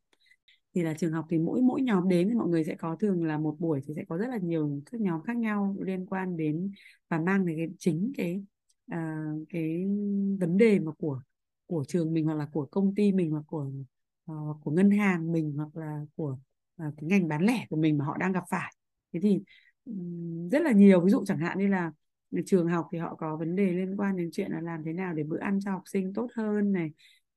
[0.75, 3.25] Thì là trường học thì mỗi mỗi nhóm đến thì mọi người sẽ có thường
[3.25, 6.37] là một buổi thì sẽ có rất là nhiều các nhóm khác nhau liên quan
[6.37, 6.71] đến
[7.09, 8.43] và mang đến cái chính cái
[8.88, 9.86] à, cái
[10.39, 11.21] vấn đề mà của
[11.65, 13.71] của trường mình hoặc là của công ty mình hoặc của
[14.32, 16.38] uh, của ngân hàng mình hoặc là của
[16.88, 18.73] uh, cái ngành bán lẻ của mình mà họ đang gặp phải.
[19.13, 19.39] Thế thì
[19.86, 21.91] um, rất là nhiều ví dụ chẳng hạn như là
[22.45, 25.13] trường học thì họ có vấn đề liên quan đến chuyện là làm thế nào
[25.13, 26.91] để bữa ăn cho học sinh tốt hơn này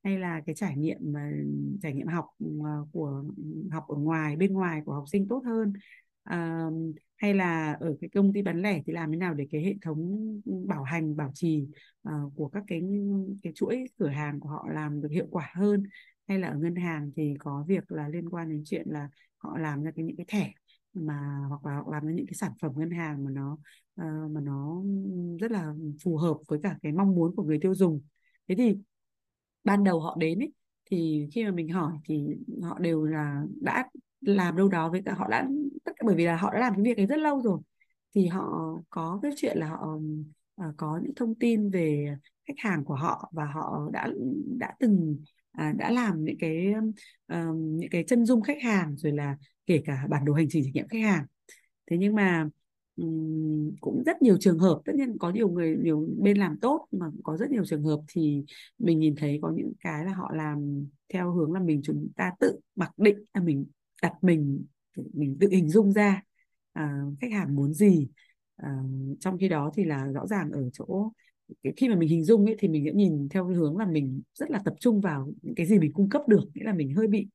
[0.04, 1.30] hay là cái trải nghiệm mà
[1.82, 2.26] trải nghiệm học
[2.64, 3.24] ờ, của
[3.70, 5.72] học ở ngoài bên ngoài của học sinh tốt hơn
[6.22, 6.66] à,
[7.16, 9.74] hay là ở cái công ty bán lẻ thì làm thế nào để cái hệ
[9.82, 11.66] thống bảo hành bảo trì
[12.08, 12.82] uh, của các cái
[13.42, 15.82] cái chuỗi cửa hàng của họ làm được hiệu quả hơn?
[16.28, 19.58] Hay là ở ngân hàng thì có việc là liên quan đến chuyện là họ
[19.58, 20.52] làm ra cái những cái thẻ
[20.94, 23.52] mà hoặc là họ làm ra những cái sản phẩm ngân hàng mà nó
[24.00, 24.82] uh, mà nó
[25.40, 28.00] rất là phù hợp với cả cái mong muốn của người tiêu dùng.
[28.48, 28.76] Thế thì
[29.64, 30.52] ban đầu họ đến ấy,
[30.90, 32.26] thì khi mà mình hỏi thì
[32.62, 33.88] họ đều là đã
[34.20, 35.48] làm đâu đó với cả họ đã
[36.04, 37.60] bởi vì là họ đã làm cái việc ấy rất lâu rồi.
[38.14, 39.98] Thì họ có cái chuyện là họ
[40.68, 42.16] uh, có những thông tin về
[42.48, 44.08] khách hàng của họ và họ đã
[44.58, 45.16] đã từng
[45.58, 46.72] uh, đã làm những cái
[47.32, 49.36] uh, những cái chân dung khách hàng rồi là
[49.66, 51.26] kể cả bản đồ hành trình trải nghiệm khách hàng.
[51.90, 52.48] Thế nhưng mà
[52.96, 56.86] um, cũng rất nhiều trường hợp tất nhiên có nhiều người nhiều bên làm tốt
[56.90, 58.44] mà có rất nhiều trường hợp thì
[58.78, 62.32] mình nhìn thấy có những cái là họ làm theo hướng là mình chúng ta
[62.40, 63.66] tự mặc định là mình
[64.02, 64.64] đặt mình
[65.12, 66.22] mình tự hình dung ra
[66.72, 68.08] à, khách hàng muốn gì.
[68.56, 68.78] À,
[69.20, 71.10] trong khi đó thì là rõ ràng ở chỗ
[71.76, 74.22] khi mà mình hình dung ấy thì mình sẽ nhìn theo cái hướng là mình
[74.34, 76.94] rất là tập trung vào những cái gì mình cung cấp được nghĩa là mình
[76.94, 77.28] hơi bị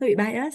[0.00, 0.54] hơi bị bias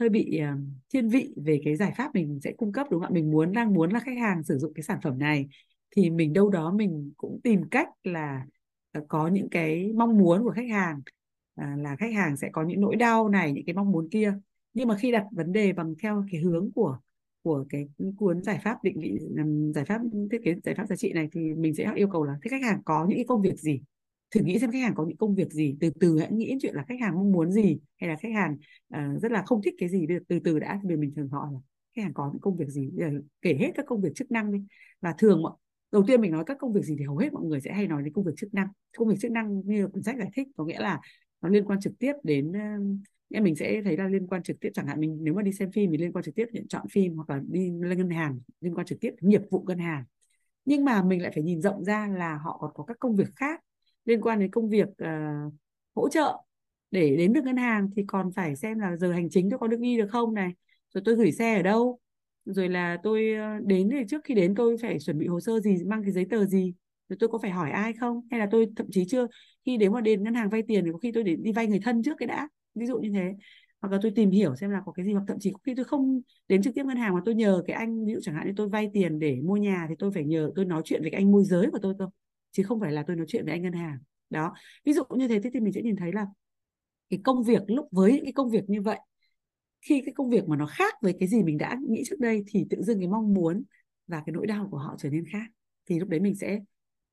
[0.00, 0.60] hơi bị uh,
[0.92, 3.14] thiên vị về cái giải pháp mình sẽ cung cấp đúng không ạ?
[3.14, 5.48] Mình muốn đang muốn là khách hàng sử dụng cái sản phẩm này
[5.96, 8.46] thì mình đâu đó mình cũng tìm cách là
[8.98, 11.00] uh, có những cái mong muốn của khách hàng.
[11.60, 14.34] Uh, là khách hàng sẽ có những nỗi đau này những cái mong muốn kia
[14.74, 16.98] nhưng mà khi đặt vấn đề bằng theo cái hướng của
[17.42, 19.18] của cái cuốn giải pháp định vị
[19.74, 22.38] giải pháp thiết kế giải pháp giá trị này thì mình sẽ yêu cầu là
[22.42, 23.80] thế khách hàng có những cái công việc gì?
[24.30, 26.74] Thử nghĩ xem khách hàng có những công việc gì từ từ hãy nghĩ chuyện
[26.74, 28.56] là khách hàng mong muốn gì hay là khách hàng
[28.96, 31.58] uh, rất là không thích cái gì từ từ đã thì mình thường hỏi là
[31.96, 32.90] khách hàng có những công việc gì?
[33.42, 34.58] Kể hết các công việc chức năng đi.
[35.00, 35.52] Và thường mọi
[35.92, 37.86] đầu tiên mình nói các công việc gì thì hầu hết mọi người sẽ hay
[37.86, 38.66] nói đến công việc chức năng.
[38.96, 41.00] Công việc chức năng như cuốn sách giải thích có nghĩa là
[41.42, 42.52] nó liên quan trực tiếp đến
[43.38, 45.52] uh, mình sẽ thấy là liên quan trực tiếp chẳng hạn mình nếu mà đi
[45.52, 48.10] xem phim thì liên quan trực tiếp nhận chọn phim hoặc là đi lên ngân
[48.10, 50.04] hàng liên quan trực tiếp nghiệp vụ ngân hàng.
[50.64, 53.28] Nhưng mà mình lại phải nhìn rộng ra là họ còn có các công việc
[53.36, 53.60] khác
[54.04, 55.52] liên quan đến công việc uh,
[55.94, 56.36] hỗ trợ
[56.90, 59.66] để đến được ngân hàng thì còn phải xem là giờ hành chính tôi có
[59.66, 60.52] được đi được không này
[60.94, 61.98] rồi tôi gửi xe ở đâu
[62.44, 65.60] rồi là tôi ờ, đến thì trước khi đến tôi phải chuẩn bị hồ sơ
[65.60, 66.74] gì mang cái giấy tờ gì
[67.08, 68.20] rồi tôi có phải hỏi ai không?
[68.30, 69.26] Hay là tôi thậm chí chưa
[69.66, 71.66] khi đến mà đến ngân hàng vay tiền thì có khi tôi để đi vay
[71.66, 73.34] người thân trước cái đã ví dụ như thế.
[73.80, 75.74] Hoặc là tôi tìm hiểu xem là có cái gì, hoặc thậm chí có khi
[75.74, 78.34] tôi không đến trực tiếp ngân hàng mà tôi nhờ cái anh, ví dụ chẳng
[78.34, 81.02] hạn như tôi vay tiền để mua nhà thì tôi phải nhờ, tôi nói chuyện
[81.02, 82.08] với cái anh môi giới của tôi cơ,
[82.50, 83.98] chứ không phải là tôi nói chuyện với anh ngân hàng.
[84.30, 84.52] Đó.
[84.84, 86.26] Ví dụ như thế thì mình sẽ nhìn thấy là
[87.10, 88.98] cái công việc lúc, với những cái công việc như vậy,
[89.80, 92.44] khi cái công việc mà nó khác với cái gì mình đã nghĩ trước đây
[92.46, 93.62] thì tự dưng cái mong muốn
[94.06, 95.46] và cái nỗi đau của họ trở nên khác.
[95.86, 96.60] Thì lúc đấy mình sẽ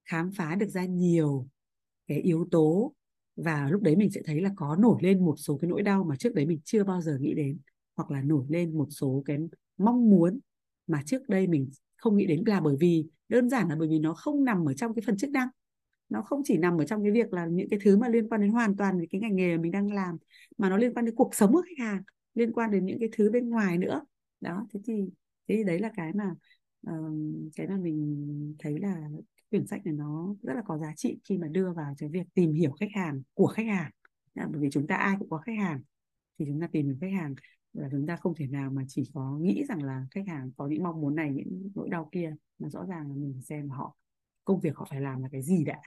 [0.05, 1.47] khám phá được ra nhiều
[2.07, 2.93] cái yếu tố
[3.43, 6.03] và lúc đấy mình sẽ thấy là có nổi lên một số cái nỗi đau
[6.03, 7.57] mà trước đấy mình chưa bao giờ nghĩ đến
[7.95, 9.37] hoặc là nổi lên một số cái
[9.77, 10.39] mong muốn
[10.87, 13.99] mà trước đây mình không nghĩ đến là bởi vì đơn giản là bởi vì
[13.99, 15.47] nó không nằm ở trong cái phần chức năng.
[16.09, 18.41] Nó không chỉ nằm ở trong cái việc là những cái thứ mà liên quan
[18.41, 20.17] đến hoàn toàn với cái ngành nghề mà mình đang làm
[20.57, 22.01] mà nó liên quan đến cuộc sống của khách hàng
[22.33, 24.01] liên quan đến những cái thứ bên ngoài nữa.
[24.41, 24.93] Đó thế thì
[25.47, 26.35] thế thì đấy là cái mà
[26.89, 27.13] uh,
[27.55, 29.09] cái mà mình thấy là
[29.49, 32.27] quyển sách này nó rất là có giá trị khi mà đưa vào cái việc
[32.33, 33.91] tìm hiểu khách hàng của khách hàng.
[34.35, 35.81] Bởi vì chúng ta ai cũng có khách hàng
[36.39, 37.35] thì chúng ta tìm hiểu khách hàng
[37.73, 40.67] là chúng ta không thể nào mà chỉ có nghĩ rằng là khách hàng có
[40.67, 42.35] những mong muốn này những nỗi đau kia.
[42.59, 43.95] Mà rõ ràng là mình xem họ
[44.45, 45.79] công việc họ phải làm là cái gì đã.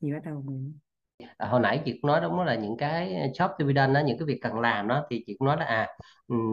[0.00, 0.78] Thì bắt đầu mình
[1.36, 4.02] à, hồi nãy chị cũng nói đúng là những cái job to be done đó
[4.06, 5.88] những cái việc cần làm đó thì chị cũng nói là à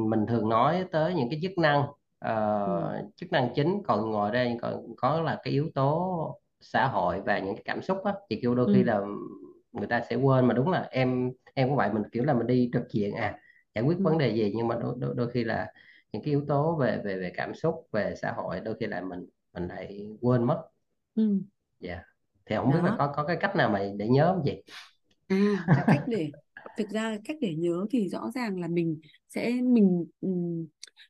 [0.09, 1.87] mình thường nói tới những cái chức năng
[2.25, 3.01] uh, ừ.
[3.15, 7.39] chức năng chính còn ngoài ra còn có là cái yếu tố xã hội và
[7.39, 9.01] những cái cảm xúc á thì kiểu đôi khi là
[9.71, 12.47] người ta sẽ quên mà đúng là em em cũng vậy mình kiểu là mình
[12.47, 13.39] đi trực diện à
[13.75, 15.67] giải quyết vấn đề gì nhưng mà đôi, đôi, đôi khi là
[16.11, 19.01] những cái yếu tố về về về cảm xúc về xã hội đôi khi là
[19.01, 20.61] mình mình lại quên mất.
[21.15, 21.41] Ừ
[21.79, 22.03] dạ
[22.45, 22.95] thì không biết là đó.
[22.99, 24.63] có có cái cách nào mà để nhớ không chị?
[25.27, 26.31] À, cái cách để
[26.77, 30.29] thực ra cách để nhớ thì rõ ràng là mình sẽ mình ừ,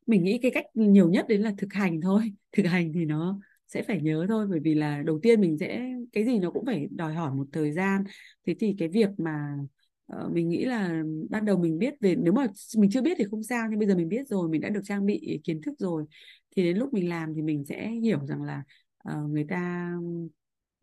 [0.06, 2.22] mình nghĩ cái cách nhiều nhất đến là thực hành thôi.
[2.52, 5.94] Thực hành thì nó sẽ phải nhớ thôi bởi vì là đầu tiên mình sẽ
[6.14, 8.04] cái gì nó cũng phải đòi hỏi một thời gian.
[8.48, 9.58] Thế thì cái việc mà
[10.14, 13.26] uh, mình nghĩ là ban đầu mình biết về nếu mà mình chưa biết thì
[13.32, 15.74] không sao nhưng bây giờ mình biết rồi, mình đã được trang bị kiến thức
[15.80, 16.06] rồi
[16.56, 18.64] thì đến lúc mình làm thì mình sẽ hiểu rằng là
[19.10, 19.92] uh, người ta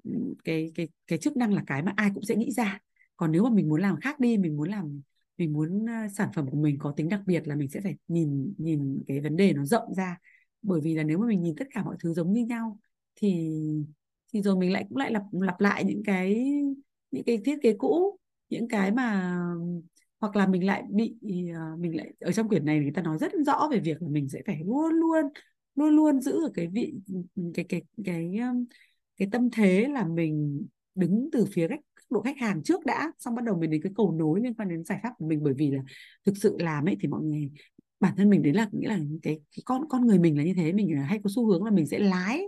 [0.05, 0.11] ừ,
[0.45, 2.81] cái cái cái chức năng là cái mà ai cũng sẽ nghĩ ra
[3.17, 5.01] còn nếu mà mình muốn làm khác đi mình muốn làm
[5.39, 7.97] mình muốn ờ, sản phẩm của mình có tính đặc biệt là mình sẽ phải
[8.09, 10.19] nhìn nhìn cái vấn đề nó rộng ra.
[10.63, 12.79] Bởi vì là nếu mà mình nhìn tất cả mọi thứ giống như nhau
[13.17, 13.51] thì
[14.33, 16.45] thì rồi mình lại cũng lại lặp lặp lại những cái
[17.11, 18.19] những cái thiết kế cũ
[18.51, 19.37] những cái mà
[20.21, 21.15] hoặc là mình lại bị
[21.55, 24.09] ờ, mình lại ở trong quyển này người ta nói rất rõ về việc là
[24.09, 25.25] mình sẽ phải luôn luôn
[25.75, 26.95] luôn luôn giữ ở cái vị
[27.55, 28.41] cái cái cái cái,
[29.17, 31.81] cái tâm thế là mình đứng từ phía khách
[32.15, 34.69] độ khách hàng trước đã xong bắt đầu mình đến cái cầu nối liên quan
[34.69, 35.43] đến giải pháp của mình.
[35.43, 35.83] Bởi vì là
[36.27, 37.51] thực sự làm ấy thì mọi người
[38.01, 40.55] bản thân mình đấy là nghĩa là cái, cái con con người mình là như
[40.55, 40.73] thế.
[40.73, 42.43] Mình à, hay có xu hướng là mình sẽ lái.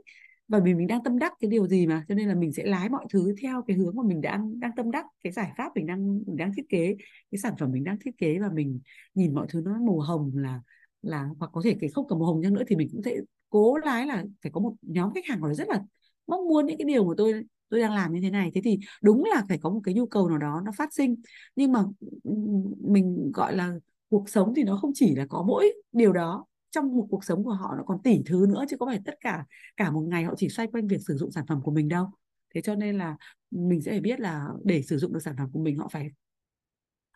[0.49, 2.65] Và vì mình đang tâm đắc cái điều gì mà cho nên là mình sẽ
[2.65, 5.73] lái mọi thứ theo cái hướng mà mình đang đang tâm đắc cái giải pháp
[5.75, 6.97] mình đang mình đang thiết kế
[7.31, 8.39] cái sản phẩm mình đang thiết kế.
[8.39, 8.81] Và mình
[9.15, 10.61] nhìn mọi thứ nó màu hồng là
[11.03, 13.17] là hoặc có thể cái không cần màu hồng chăng nữa thì mình cũng sẽ
[13.51, 15.81] cố lái là phải có một nhóm khách hàng họ rất là
[16.27, 18.51] mong muốn những cái điều mà tôi tôi đang làm như thế này.
[18.55, 21.17] Thế thì đúng là phải có một cái nhu cầu nào đó nó phát sinh.
[21.57, 21.81] Nhưng mà
[22.25, 22.33] ừ,
[22.81, 23.73] mình, gọi là,
[24.09, 26.47] cuộc sống thì nó không chỉ là có mỗi điều đó.
[26.71, 29.15] Trong một cuộc sống của họ nó còn tỷ thứ nữa, chứ có phải tất
[29.21, 29.45] cả
[29.77, 32.07] cả một ngày họ chỉ xoay quanh việc sử dụng sản phẩm của mình đâu.
[32.55, 33.17] Thế cho nên là
[33.51, 36.11] mình sẽ phải biết là để sử dụng được sản phẩm của mình, họ phải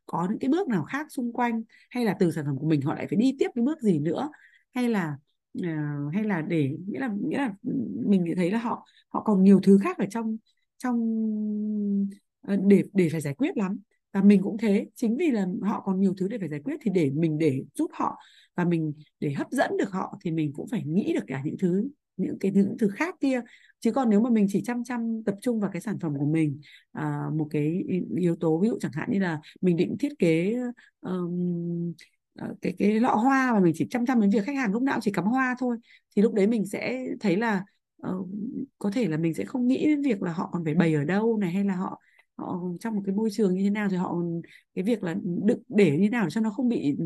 [0.06, 2.80] có những cái bước nào khác xung quanh, hay là từ sản phẩm của mình
[2.80, 4.30] họ lại phải đi tiếp cái bước gì nữa?
[4.74, 5.16] Hay là
[5.58, 7.54] uh, hay là để nghĩa là nghĩa là
[8.06, 10.36] mình thấy là họ họ còn nhiều thứ khác ở trong
[10.78, 10.96] trong
[12.52, 13.78] uh, để để phải giải quyết lắm.
[14.12, 16.76] Và mình cũng thế chính vì là họ còn nhiều thứ để phải giải quyết
[16.80, 18.18] thì để mình để giúp họ
[18.54, 21.56] và mình để hấp dẫn được họ thì mình cũng phải nghĩ được cả những
[21.58, 23.40] thứ những cái những thứ khác kia.
[23.80, 26.26] Chứ còn nếu mà mình chỉ chăm chăm tập trung vào cái sản phẩm của
[26.26, 26.60] mình
[26.92, 30.18] à, một cái ừ, yếu tố ví dụ chẳng hạn như là mình định thiết
[30.18, 30.56] kế
[31.00, 31.92] um,
[32.40, 34.82] Ờ, cái cái lọ hoa mà mình chỉ chăm chăm đến việc khách hàng lúc
[34.82, 35.76] nào chỉ cắm hoa thôi
[36.16, 37.64] thì lúc đấy mình sẽ thấy là
[38.08, 38.28] uh,
[38.78, 41.04] có thể là mình sẽ không nghĩ đến việc là họ còn phải bày ở
[41.04, 42.00] đâu này hay là họ
[42.36, 44.14] họ trong một cái môi trường như thế nào thì họ
[44.74, 47.04] cái việc là đựng để như nào để cho nó không bị ừ,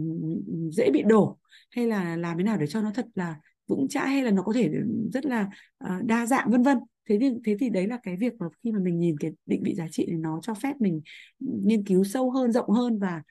[0.72, 1.38] dễ bị đổ
[1.70, 4.42] hay là làm thế nào để cho nó thật là vững chãi hay là nó
[4.42, 4.70] có thể
[5.12, 5.50] rất là
[5.84, 6.78] uh, đa dạng vân vân.
[7.08, 9.62] Thế thì thế thì đấy là cái việc mà khi mà mình nhìn cái định
[9.64, 11.00] vị giá trị thì nó cho phép mình
[11.40, 13.22] nghiên cứu sâu hơn rộng hơn và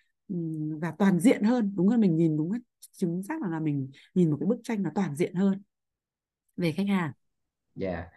[0.82, 2.52] và toàn diện hơn đúng hơn mình nhìn đúng
[2.92, 5.62] chính xác là, là mình nhìn một cái bức tranh nó toàn diện hơn
[6.58, 7.12] về khách hàng
[7.76, 8.08] dạ yeah.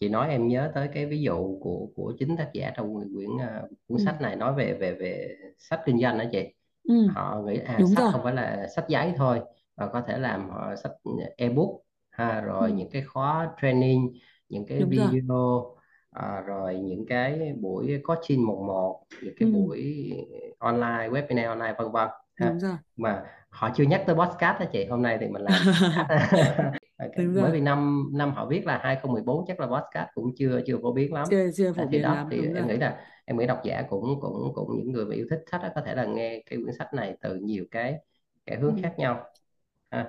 [0.00, 3.30] chị nói em nhớ tới cái ví dụ của của chính tác giả trong quyển
[3.30, 4.04] uh, cuốn ừ.
[4.04, 7.06] sách này nói về về về sách kinh doanh đó chị ừ.
[7.14, 9.40] họ nghĩ à đúng sách rồi không phải là sách giấy thôi
[9.76, 10.92] mà có thể làm họ sách
[11.36, 11.70] ebook
[12.10, 12.76] ha rồi ừ.
[12.76, 14.12] những cái khóa training
[14.48, 15.76] những cái đúng rồi video
[16.14, 19.52] à, rồi những cái buổi coaching một một những cái ừ.
[19.52, 20.12] buổi
[20.58, 22.48] online webinar online vân vân ha.
[22.48, 22.76] Đúng rồi.
[22.96, 24.84] Mà họ chưa nhắc tới podcast đó chị?
[24.84, 25.52] Hôm nay thì mình làm
[27.16, 30.78] đúng bởi vì năm năm họ viết là 2014 chắc là podcast cũng chưa chưa
[30.82, 31.26] phổ biến lắm.
[31.30, 32.64] Chưa chưa phổ à, thì biến đó lắm thì em rồi.
[32.66, 35.62] nghĩ là em nghĩ độc giả cũng cũng cũng những người mà yêu thích sách
[35.62, 37.94] đó, có thể là nghe cái quyển sách này từ nhiều cái
[38.46, 38.80] cái hướng ừ.
[38.82, 39.24] khác nhau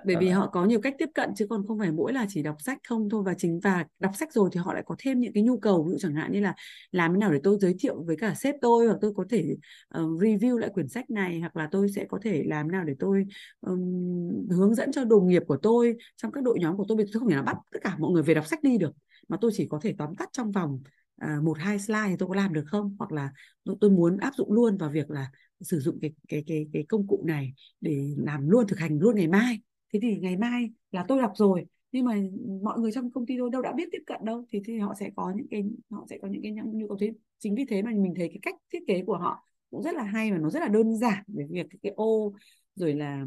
[0.06, 2.14] bởi đó vì là họ có nhiều cách tiếp cận chứ còn không phải mỗi
[2.14, 3.24] là chỉ đọc sách không thôi.
[3.26, 5.84] Và chính và đọc sách rồi thì họ lại có thêm những cái nhu cầu
[5.84, 6.56] ví dụ chẳng hạn như là
[6.92, 9.56] làm thế nào để tôi giới thiệu với cả sếp tôi hoặc tôi có thể
[10.00, 12.96] uh, review lại quyển sách này hoặc là tôi sẽ có thể làm nào để
[13.00, 13.26] tôi
[13.62, 16.98] um, hướng dẫn cho đồng nghiệp của tôi trong các đội nhóm của tôi.
[16.98, 18.92] Tôi không thể nào bắt tất cả mọi người về đọc sách đi được
[19.28, 20.80] mà tôi chỉ có thể tóm tắt trong vòng
[21.26, 22.96] uh, một hai slide thì tôi có làm được không?
[23.00, 23.30] Hoặc là
[23.64, 26.86] tôi, tôi muốn áp dụng luôn vào việc là sử dụng cái cái cái cái
[26.90, 29.62] công cụ này để làm luôn thực hành luôn ngày mai
[30.02, 32.16] thế thì ngày mai là tôi đọc rồi nhưng mà
[32.62, 34.94] mọi người trong công ty tôi đâu đã biết tiếp cận đâu thì thì họ
[35.00, 37.14] sẽ có những cái họ sẽ có những cái nhu cầu thế.
[37.40, 40.04] Chính vì thế mà mình thấy cái cách thiết kế của họ cũng rất là
[40.04, 42.34] hay và nó rất là đơn giản về việc cái, cái ô
[42.76, 43.26] rồi là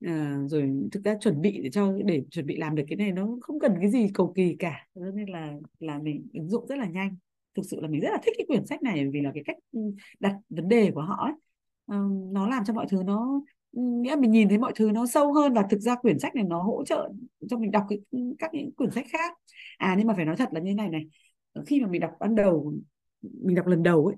[0.00, 3.12] à, rồi thực ra chuẩn bị để cho để chuẩn bị làm được cái này
[3.12, 4.86] nó không cần cái gì cầu kỳ cả.
[4.94, 7.16] Nên là là mình ứng dụng rất là nhanh.
[7.54, 9.56] Thực sự là mình rất là thích cái quyển sách này vì là cái cách
[10.20, 11.32] đặt vấn đề của họ ấy.
[11.98, 13.42] Uh, nó làm cho mọi thứ nó
[13.74, 16.44] nghĩa mình nhìn thấy mọi thứ nó sâu hơn và thực ra quyển sách này
[16.44, 17.08] nó hỗ trợ
[17.48, 17.98] cho mình đọc cái,
[18.38, 19.32] các những quyển sách khác.
[19.78, 21.08] À nhưng mà phải nói thật là như này này
[21.52, 22.74] ờ, khi mà mình đọc ban đầu
[23.22, 24.16] mình đọc lần đầu ấy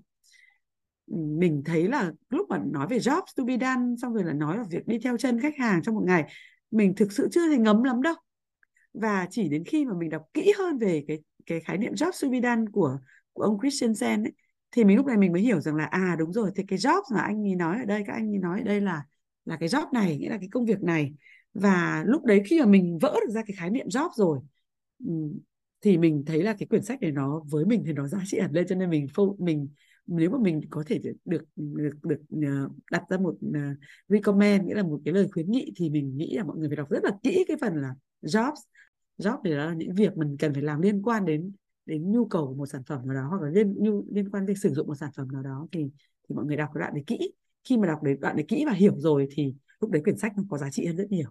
[1.38, 4.58] mình thấy là lúc mà nói về jobs to be done xong rồi là nói
[4.58, 6.24] về việc đi theo chân khách hàng trong một ngày
[6.70, 8.14] mình thực sự chưa thấy ngấm lắm đâu.
[8.94, 12.22] Và chỉ đến khi mà mình đọc kỹ hơn về cái cái khái niệm jobs
[12.22, 12.98] to be done của
[13.32, 14.32] của ông Christensen ấy
[14.70, 17.02] thì mình lúc này mình mới hiểu rằng là à đúng rồi thì cái job
[17.14, 19.02] mà anh ấy nói ở đây các anh ấy nói ở đây là
[19.46, 21.14] là cái job này, nghĩa là cái công việc này.
[21.54, 24.38] Và lúc đấy khi mà mình vỡ được ra cái khái niệm job rồi
[25.06, 25.12] ừ,
[25.80, 28.38] thì mình thấy là cái quyển sách này nó, với mình thì nó giá trị
[28.40, 29.06] hẳn lên, cho nên mình
[29.38, 29.68] mình,
[30.06, 31.44] nếu mà mình có thể được được
[32.02, 33.60] được ờ, đặt ra một ờ,
[34.08, 36.76] recommend, nghĩa là một cái lời khuyến nghị, thì mình nghĩ là mọi người phải
[36.76, 38.54] đọc rất là kỹ cái phần là jobs.
[39.18, 41.52] Job thì đó là những việc mình cần phải làm liên quan đến
[41.86, 43.74] đến nhu cầu của một sản phẩm nào đó, hoặc là liên
[44.12, 45.84] liên quan đến sử dụng một sản phẩm nào đó, thì
[46.28, 47.32] thì mọi người đọc cái đoạn này kỹ
[47.68, 50.32] khi mà đọc đến đoạn đấy kỹ và hiểu rồi thì lúc đấy quyển sách
[50.36, 51.28] nó có giá trị hơn rất nhiều.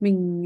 [0.00, 0.44] Mình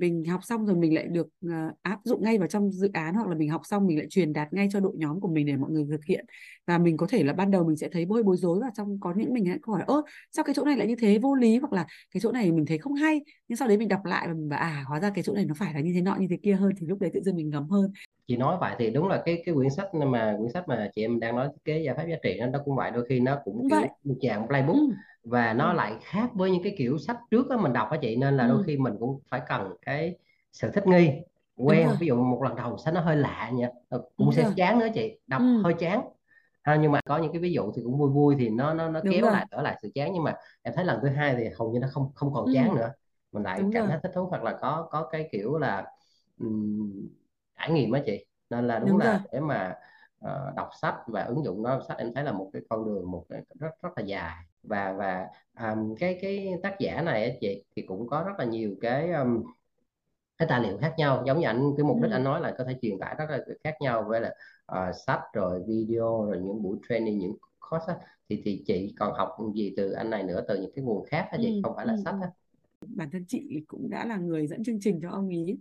[0.00, 3.14] mình học xong rồi mình lại được ờ, áp dụng ngay vào trong dự án
[3.14, 5.46] hoặc là mình học xong mình lại truyền đạt ngay cho đội nhóm của mình
[5.46, 6.26] để mọi người thực hiện
[6.66, 9.00] và mình có thể là ban đầu mình sẽ thấy hơi bối rối và trong
[9.00, 10.02] có những mình hãy hỏi ơ
[10.32, 11.18] sao cái chỗ này lại như thế?
[11.18, 11.58] Vô lý.
[11.58, 13.20] Hoặc là cái chỗ này mình thấy không hay.
[13.48, 15.44] Nhưng sau đấy mình đọc lại và mình bảo à hóa ra cái chỗ này
[15.44, 16.72] nó phải là như thế nọ như thế kia hơn.
[16.80, 17.92] Thì lúc đấy tự dưng mình ngấm hơn.
[18.28, 21.04] Chị nói vậy thì đúng là cái cái quyển sách mà quyển sách mà chị
[21.04, 23.20] em đang nói thiết kế giải pháp giá trị nó, nó cũng vậy đôi khi
[23.20, 23.80] nó cũng kiểu
[24.22, 24.94] dạng playbook ừ.
[25.24, 28.16] và nó lại khác với những cái kiểu sách trước đó mình đọc á chị
[28.16, 28.62] nên là đôi ừ.
[28.66, 30.16] khi mình cũng phải cần cái
[30.52, 31.10] sự thích nghi
[31.56, 34.42] quen ví dụ một lần đầu sách nó hơi lạ nha ờ, cũng đúng sẽ
[34.42, 34.52] rồi.
[34.56, 35.62] chán nữa chị đọc ừ.
[35.62, 36.00] hơi chán
[36.66, 38.88] ha nhưng mà có những cái ví dụ thì cũng vui vui thì nó nó
[38.88, 39.32] nó kéo rồi.
[39.32, 41.78] lại đỡ lại sự chán nhưng mà em thấy lần thứ hai thì hầu như
[41.78, 42.52] nó không không còn ừ.
[42.54, 42.92] chán nữa
[43.32, 45.84] mình lại đúng cảm thấy thích thú hoặc là có có cái kiểu là
[46.40, 47.08] um,
[47.58, 49.20] trải nghiệm á chị nên là đúng, đúng là rồi.
[49.32, 49.74] để mà
[50.24, 53.10] uh, đọc sách và ứng dụng nó sách em thấy là một cái con đường
[53.10, 55.26] một cái rất rất là dài và và
[55.60, 59.12] um, cái cái tác giả này á chị thì cũng có rất là nhiều cái
[59.12, 59.42] um,
[60.38, 62.14] cái tài liệu khác nhau giống như anh cái mục đích ừ.
[62.14, 64.34] anh nói là có thể truyền tải rất là khác nhau với là
[64.72, 67.36] uh, sách rồi video rồi những buổi training những
[67.70, 67.98] course á,
[68.28, 71.28] thì thì chị còn học gì từ anh này nữa từ những cái nguồn khác
[71.32, 71.54] hả chị?
[71.54, 71.60] Ừ.
[71.62, 72.02] không phải là ừ.
[72.04, 72.28] sách á
[72.80, 75.56] bản thân chị cũng đã là người dẫn chương trình cho ông ý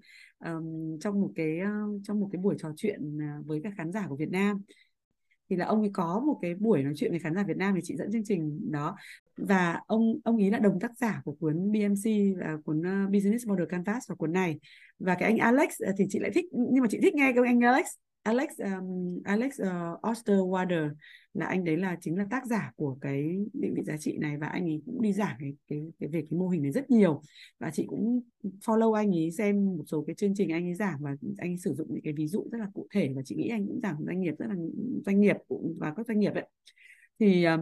[0.45, 3.91] um, trong một cái uh, trong một cái buổi trò chuyện uh, với các khán
[3.91, 4.61] giả của Việt Nam.
[5.49, 7.75] Thì là ông ấy có một cái buổi nói chuyện với khán giả Việt Nam
[7.75, 8.95] thì chị dẫn chương trình đó.
[9.37, 13.67] Và ông ông ý là đồng tác giả của cuốn BMC và cuốn Business Model
[13.69, 14.59] Canvas và cuốn này.
[14.99, 17.61] Và cái anh Alex thì chị lại thích nhưng mà chị thích nghe cái anh
[17.61, 17.85] Alex
[18.25, 20.89] Alex um, Alex ờ, uh, Osterwader
[21.33, 24.37] là anh đấy là chính là tác giả của cái định vị giá trị này
[24.37, 26.89] và anh ấy cũng đi giảng cái cái, cái về cái mô hình này rất
[26.89, 27.21] nhiều.
[27.59, 30.97] Và chị cũng follow anh ấy xem một số cái chương trình anh ấy giảng
[30.99, 33.35] và anh ấy sử dụng những cái ví dụ rất là cụ thể và chị
[33.35, 34.55] nghĩ anh cũng giảng doanh nghiệp rất là
[35.05, 36.47] doanh nghiệp cũng và các doanh nghiệp ấy.
[37.19, 37.59] Thì um,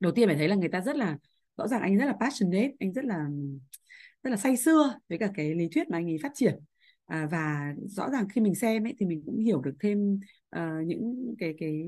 [0.00, 1.18] đầu tiên phải thấy là người ta rất là
[1.56, 3.28] rõ ràng anh rất là passionate anh rất là
[4.22, 6.58] rất là say sưa với cả cái lý thuyết mà anh ấy phát triển
[7.10, 10.20] à, và rõ ràng khi mình xem ấy thì mình cũng hiểu được thêm
[10.56, 11.84] uh, những cái cái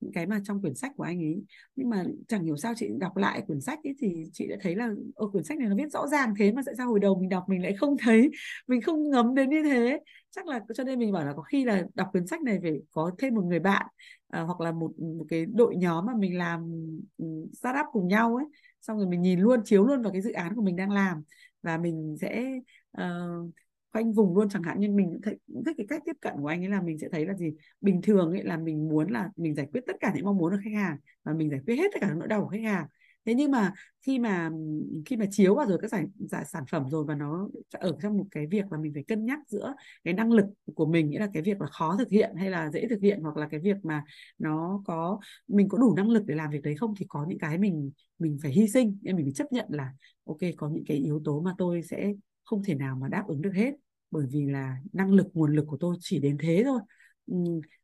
[0.00, 1.42] những cái mà trong quyển sách của anh ấy.
[1.76, 4.74] Nhưng mà chẳng hiểu sao chị đọc lại quyển sách ấy thì chị đã thấy
[4.74, 7.18] là ở quyển sách này nó viết rõ ràng thế mà tại sao hồi đầu
[7.20, 8.30] mình đọc mình lại không thấy
[8.66, 10.00] mình không ngấm đến như thế.
[10.30, 12.72] Chắc là cho nên mình bảo là có khi là đọc quyển sách này phải
[12.90, 13.86] có thêm một người bạn
[14.28, 16.72] à, hoặc là một một cái đội nhóm mà mình làm
[17.52, 18.46] startup cùng nhau ấy.
[18.80, 21.22] Xong rồi mình nhìn luôn chiếu luôn vào cái dự án của mình đang làm.
[21.62, 22.60] Và mình sẽ
[23.00, 23.50] uh,
[23.94, 26.64] khoanh vùng luôn chẳng hạn như mình thấy thích cái cách tiếp cận của anh
[26.64, 27.52] ấy là mình sẽ thấy là gì?
[27.80, 30.52] Bình thường ấy là mình muốn là mình giải quyết tất cả những mong muốn
[30.52, 32.62] của khách hàng và mình giải quyết hết tất cả những nỗi đau của khách
[32.62, 32.86] hàng.
[33.26, 34.50] Thế nhưng mà khi mà
[35.06, 38.16] khi mà chiếu vào rồi các sản, dạ, sản phẩm rồi và nó ở trong
[38.18, 41.18] một cái việc là mình phải cân nhắc giữa cái năng lực của mình nghĩa
[41.18, 43.60] là cái việc là khó thực hiện hay là dễ thực hiện hoặc là cái
[43.60, 44.04] việc mà
[44.38, 47.38] nó có mình có đủ năng lực để làm việc đấy không thì có những
[47.38, 48.98] cái mình mình phải hy sinh.
[49.02, 49.92] Nên mình phải chấp nhận là
[50.24, 52.12] ok có những cái yếu tố mà tôi sẽ
[52.44, 53.74] không thể nào mà đáp ứng được hết
[54.14, 56.80] bởi vì là năng lực nguồn lực của tôi chỉ đến thế thôi.
[57.26, 57.36] Ừ,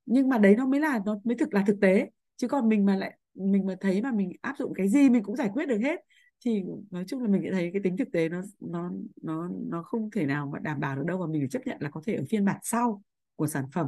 [0.06, 2.10] nhưng mà đấy nó mới là nó mới thực là thực tế.
[2.36, 5.22] Chứ còn mình mà lại mình mà thấy mà mình áp dụng cái gì mình
[5.22, 6.00] cũng giải quyết được hết.
[6.44, 8.90] Thì nói chung là mình thấy cái tính thực tế nó nó
[9.22, 11.18] nó nó không thể nào mà đảm bảo được đâu.
[11.18, 13.02] Và mình phải chấp nhận là có thể ở phiên bản sau
[13.36, 13.86] của sản phẩm.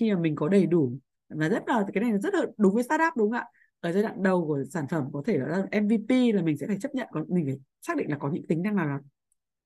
[0.00, 0.98] Khi mà mình có đầy đủ
[1.28, 3.46] và rất là cái này rất là đúng với startup đúng không ạ?
[3.80, 6.78] Ở giai đoạn đầu của sản phẩm có thể là MVP là mình sẽ phải
[6.80, 8.98] chấp nhận mình phải xác định là có những tính năng nào là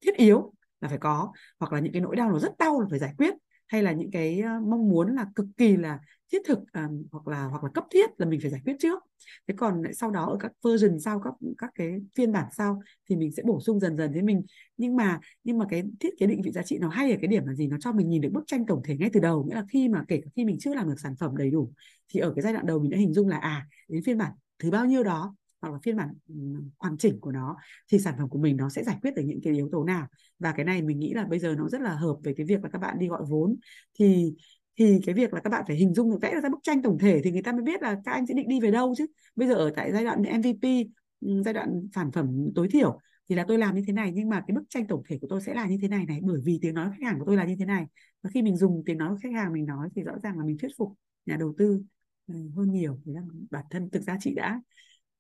[0.01, 1.33] thiết yếu là phải có.
[1.61, 3.35] Hoặc là những cái nỗi đau nó rất đau là phải giải quyết.
[3.67, 5.99] Hay là những cái ờ, mong muốn là cực kỳ là
[6.33, 9.03] thiết thực um, hoặc là hoặc là cấp thiết là mình phải giải quyết trước.
[9.49, 12.81] Thế còn lại sau đó ở các version sau các các cái phiên bản sau
[13.09, 14.13] thì mình sẽ bổ sung dần dần.
[14.15, 14.43] Thế mình
[14.77, 17.29] nhưng mà nhưng mà cái thiết kế định vị giá trị nó hay ở cái
[17.29, 17.67] điểm là gì?
[17.67, 19.45] Nó cho mình nhìn được bức tranh tổng thể ngay từ đầu.
[19.45, 21.73] Nghĩa là khi mà kể cả khi mình chưa làm được sản phẩm đầy đủ
[22.09, 24.33] thì ở cái giai đoạn đầu mình đã hình dung là à đến phiên bản
[24.59, 25.35] thứ bao nhiêu đó
[25.65, 26.35] hoặc là phiên bản ừ,
[26.79, 27.57] hoàn chỉnh của nó,
[27.93, 30.07] thì sản phẩm của mình nó sẽ giải quyết được những cái yếu tố nào.
[30.39, 32.63] Và cái này mình nghĩ là bây giờ nó rất là hợp với cái việc
[32.63, 33.57] là các bạn đi gọi vốn.
[33.99, 34.35] Thì
[34.79, 36.99] thì cái việc là các bạn phải hình dung được vẽ ra bức tranh tổng
[36.99, 39.07] thể thì người ta mới biết là các anh sẽ định đi về đâu chứ.
[39.37, 40.85] Bây giờ ở tại giai đoạn MVP
[41.21, 42.99] ừ, giai đoạn sản phẩm tối thiểu
[43.29, 45.27] thì là tôi làm như thế này, nhưng mà cái bức tranh tổng thể của
[45.31, 47.37] tôi sẽ là như thế này này, bởi vì tiếng nói khách hàng của tôi
[47.37, 47.87] là như thế này.
[48.23, 50.45] Và khi mình dùng tiếng nói của khách hàng mình nói thì rõ ràng là
[50.45, 50.93] mình thuyết phục
[51.27, 51.83] nhà đầu tư
[52.27, 54.61] ừ, hơn nhiều thì là bản thân thực ra chị đã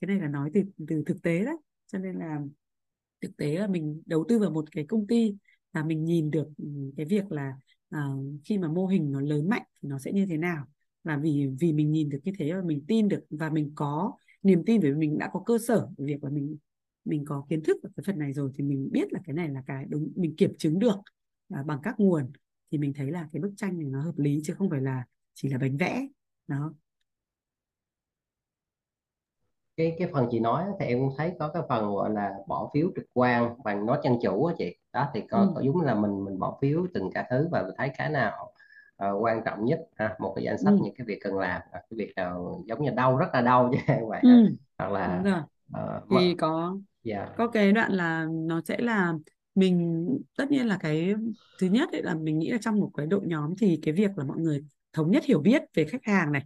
[0.01, 1.57] cái này là nói từ từ thực tế đấy.
[1.86, 2.40] Cho nên là
[3.20, 5.36] thực tế là mình đầu tư vào một cái công ty
[5.72, 6.64] và mình nhìn được ừ,
[6.97, 7.53] cái việc là
[7.97, 10.64] uh, khi mà mô hình nó lớn mạnh thì nó sẽ như thế nào.
[11.05, 14.12] Là vì vì mình nhìn được như thế và mình tin được và mình có
[14.42, 16.57] niềm tin bởi vì mình đã có cơ sở về việc là mình
[17.05, 19.49] mình có kiến thức ở cái phần này rồi thì mình biết là cái này
[19.49, 20.97] là cái đúng mình kiểm chứng được
[21.61, 22.32] uh, bằng các nguồn
[22.70, 25.05] thì mình thấy là cái bức tranh này nó hợp lý chứ không phải là
[25.34, 26.07] chỉ là bánh vẽ.
[26.47, 26.74] Đó
[29.77, 32.70] cái cái phần chị nói thì em cũng thấy có cái phần gọi là bỏ
[32.75, 35.53] phiếu trực quan bằng nói chân chủ á chị đó thì có, ừ.
[35.55, 38.53] có giống là mình mình bỏ phiếu từng cả thứ và mình thấy cái nào
[39.05, 40.79] uh, quan trọng nhất ha một cái danh sách ừ.
[40.83, 43.79] những cái việc cần làm cái việc nào giống như đau rất là đau chứ
[43.87, 44.49] không vậy ừ.
[44.79, 47.29] hoặc là Đúng uh, thì có yeah.
[47.37, 49.14] có cái đoạn là nó sẽ là
[49.55, 51.14] mình tất nhiên là cái
[51.61, 54.11] thứ nhất ấy là mình nghĩ là trong một cái đội nhóm thì cái việc
[54.16, 56.43] là mọi người thống nhất hiểu biết về khách hàng này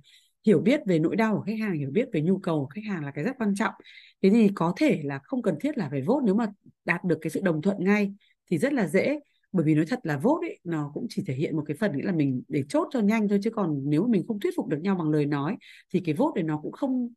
[0.48, 2.84] hiểu biết về nỗi đau của khách hàng, hiểu biết về nhu cầu của khách
[2.88, 3.74] hàng là cái rất quan trọng.
[4.22, 6.46] Thế thì có thể là không cần thiết là phải vote, nếu mà
[6.84, 8.14] đạt được cái sự đồng thuận ngay
[8.50, 9.18] thì rất là dễ.
[9.52, 11.96] Bởi vì nói thật là vote ấy, nó cũng chỉ thể hiện một cái phần
[11.96, 14.54] nghĩa là mình để chốt cho nhanh thôi, chứ còn nếu mà mình không thuyết
[14.56, 15.56] phục được nhau bằng lời nói
[15.92, 17.08] thì cái vote này nó cũng không,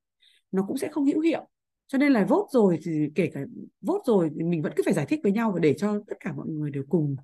[0.51, 1.47] nó cũng sẽ không hữu hiệu.
[1.87, 3.41] Cho nên là vote rồi thì kể cả
[3.81, 6.15] vote rồi thì mình vẫn cứ phải giải thích với nhau và để cho tất
[6.19, 7.15] cả mọi người đều cùng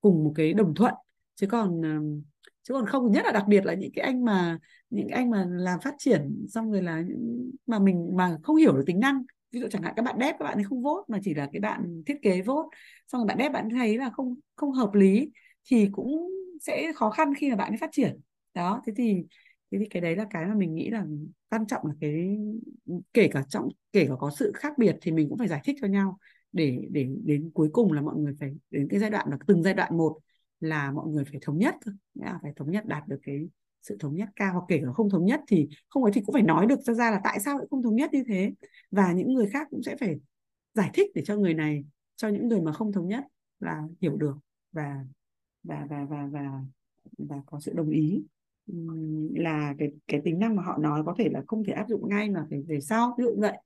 [0.00, 0.94] cùng một cái đồng thuận.
[1.34, 1.98] Chứ còn ờ,
[2.62, 4.58] chứ còn không, nhất là đặc biệt là những cái anh mà,
[4.90, 7.02] những anh mà làm phát triển, xong rồi là
[7.66, 9.22] mà mình mà không hiểu được tính năng.
[9.52, 11.48] Ví dụ chẳng hạn các bạn đép các bạn ấy không vốt mà chỉ là
[11.52, 12.66] cái bạn thiết kế vốt
[13.08, 15.30] xong rồi bạn đép bạn thấy là không không hợp lý,
[15.70, 18.20] thì cũng sẽ khó khăn khi mà bạn ấy phát triển.
[18.54, 19.24] Đó, thế thì
[19.70, 21.06] thế thì cái đấy là cái mà mình nghĩ là
[21.50, 22.38] quan trọng là cái,
[23.12, 25.76] kể cả trọng kể cả có sự khác biệt thì mình cũng phải giải thích
[25.80, 26.18] cho nhau
[26.52, 29.62] để để đến cuối cùng là mọi người phải đến cái giai đoạn, là từng
[29.62, 30.18] giai đoạn một
[30.62, 31.94] là mọi người phải thống nhất thôi.
[32.42, 33.48] Phải thống nhất, đạt được cái
[33.82, 36.32] sự thống nhất cao, hoặc kể cả không thống nhất thì không ấy thì cũng
[36.32, 38.52] phải nói được ra ra là tại sao lại không thống nhất như thế.
[38.90, 40.16] Và những người khác cũng sẽ phải
[40.74, 41.84] giải thích để cho người này,
[42.16, 43.24] cho những người mà không thống nhất
[43.60, 44.36] là hiểu được
[44.72, 45.04] và
[45.62, 46.60] và và và và
[47.18, 48.24] và có sự đồng ý.
[49.34, 52.08] Là cái cái tính năng mà họ nói có thể là không thể áp dụng
[52.08, 53.14] ngay mà phải về sau.
[53.18, 53.58] Ví dụ vậy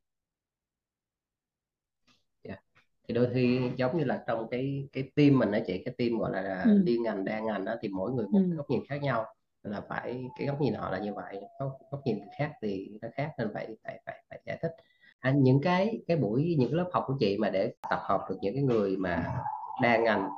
[3.08, 6.18] thì đôi khi giống như là trong cái cái team mình đó chị cái team
[6.18, 6.82] gọi là ừ.
[6.84, 8.56] liên ngành đa ngành đó thì mỗi người một ừ.
[8.56, 9.24] góc nhìn khác nhau
[9.62, 13.08] là phải cái góc nhìn họ là như vậy góc, góc nhìn khác thì nó
[13.14, 14.72] khác nên phải phải phải, phải giải thích
[15.18, 18.20] à, những cái cái buổi những cái lớp học của chị mà để tập hợp
[18.30, 19.34] được những cái người mà
[19.82, 20.28] đa ngành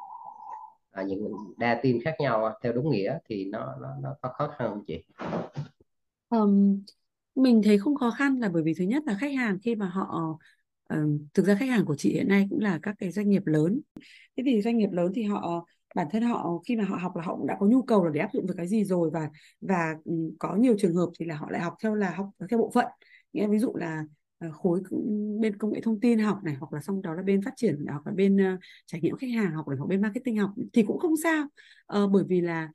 [0.91, 4.49] à, những đa team khác nhau theo đúng nghĩa thì nó nó nó có khó
[4.59, 5.05] khăn không chị?
[6.29, 6.83] Um,
[7.35, 9.87] mình thấy không khó khăn là bởi vì thứ nhất là khách hàng khi mà
[9.87, 10.39] họ
[10.89, 10.97] Ờ,
[11.34, 13.80] thực ra khách hàng của chị hiện nay cũng là các cái doanh nghiệp lớn.
[14.36, 17.22] Thế thì doanh nghiệp lớn thì họ bản thân họ khi mà họ học là
[17.22, 19.30] họ cũng đã có nhu cầu là để áp dụng được cái gì rồi và
[19.61, 22.59] và ừ, có nhiều trường hợp thì là họ lại học theo là học theo
[22.59, 22.86] bộ phận.
[23.32, 24.05] Nghĩa ví dụ là
[24.39, 24.80] ờ, khối
[25.41, 27.84] bên công nghệ thông tin học này hoặc là xong đó là bên phát triển
[27.91, 30.99] hoặc là bên uh, trải nghiệm khách hàng học hoặc bên marketing học thì cũng
[30.99, 31.45] không sao.
[32.05, 32.68] Uh, bởi vì là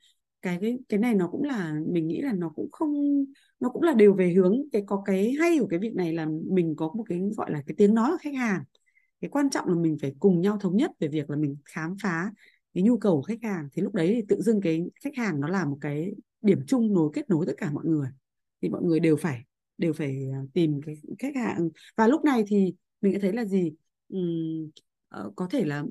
[0.44, 3.26] cái cái này nó cũng là mình nghĩ là nó cũng không
[3.60, 4.62] nó cũng là đều về hướng.
[4.72, 7.64] Cái có cái hay của cái việc này là mình có một cái gọi là
[7.68, 8.64] cái tiếng nói của khách hàng.
[9.22, 11.96] Cái quan trọng là mình phải cùng nhau thống nhất về việc là mình khám
[12.04, 12.32] phá
[12.74, 13.70] cái nhu cầu của khách hàng.
[13.74, 16.94] Thì lúc đấy thì tự dưng cái khách hàng nó là một cái điểm chung
[16.94, 18.08] nối kết nối tất cả mọi người.
[18.62, 19.44] Thì mọi người đều phải
[19.78, 21.70] đều phải à, tìm cái khách hàng.
[21.96, 23.72] Và lúc này thì mình thấy là gì?
[24.16, 24.70] Uhm,
[25.36, 25.84] có thể là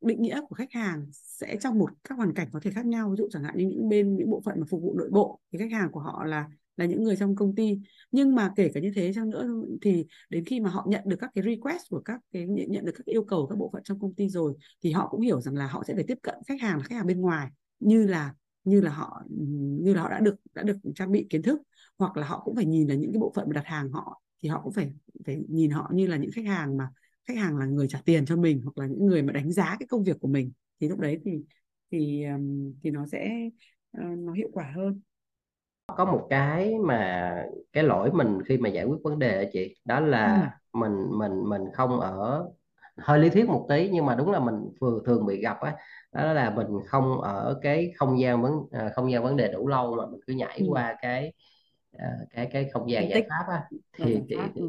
[0.00, 3.10] định nghĩa của khách hàng sẽ trong một, các hoàn cảnh có thể khác nhau.
[3.10, 5.40] Ví dụ chẳng hạn như những bên, những bộ phận mà phục vụ nội bộ
[5.52, 7.78] thì khách hàng của họ là là những người trong công ty.
[8.12, 9.46] Nhưng mà kể cả như thế chăng nữa
[9.82, 12.92] thì đến khi mà họ nhận được các cái request của các cái, nhận được
[12.96, 15.54] các yêu cầu các bộ phận trong công ty rồi thì họ cũng hiểu rằng
[15.54, 17.48] là họ sẽ phải tiếp cận khách hàng là khách hàng bên ngoài.
[17.80, 18.34] Như là
[18.64, 19.22] như là họ,
[19.80, 21.60] như là họ đã được đã được trang bị kiến thức
[21.98, 24.22] hoặc là họ cũng phải nhìn là những cái bộ phận mà đặt hàng họ
[24.42, 24.92] thì họ cũng phải
[25.26, 26.88] phải nhìn họ như là những khách hàng mà
[27.26, 29.76] khách hàng là người trả tiền cho mình hoặc là những người mà đánh giá
[29.80, 31.32] cái công việc của mình thì lúc đấy thì
[31.90, 32.24] thì
[32.82, 33.48] thì nó sẽ
[33.92, 35.00] ờ, nó hiệu quả hơn
[35.96, 37.34] có một cái mà
[37.72, 40.78] cái lỗi mình khi mà giải quyết vấn đề chị đó là ừ.
[40.78, 42.44] mình mình mình không ở
[42.96, 45.74] hơi lý thuyết một tí nhưng mà đúng là mình vừa thường bị gặp á
[46.12, 46.22] đó.
[46.22, 49.68] đó là mình không ở cái không gian vấn à, không gian vấn đề đủ
[49.68, 50.66] lâu mà mình cứ nhảy ừ.
[50.68, 51.32] qua cái
[51.96, 53.62] uh, cái cái không gian giải pháp á
[53.96, 54.62] thì, thì, thì,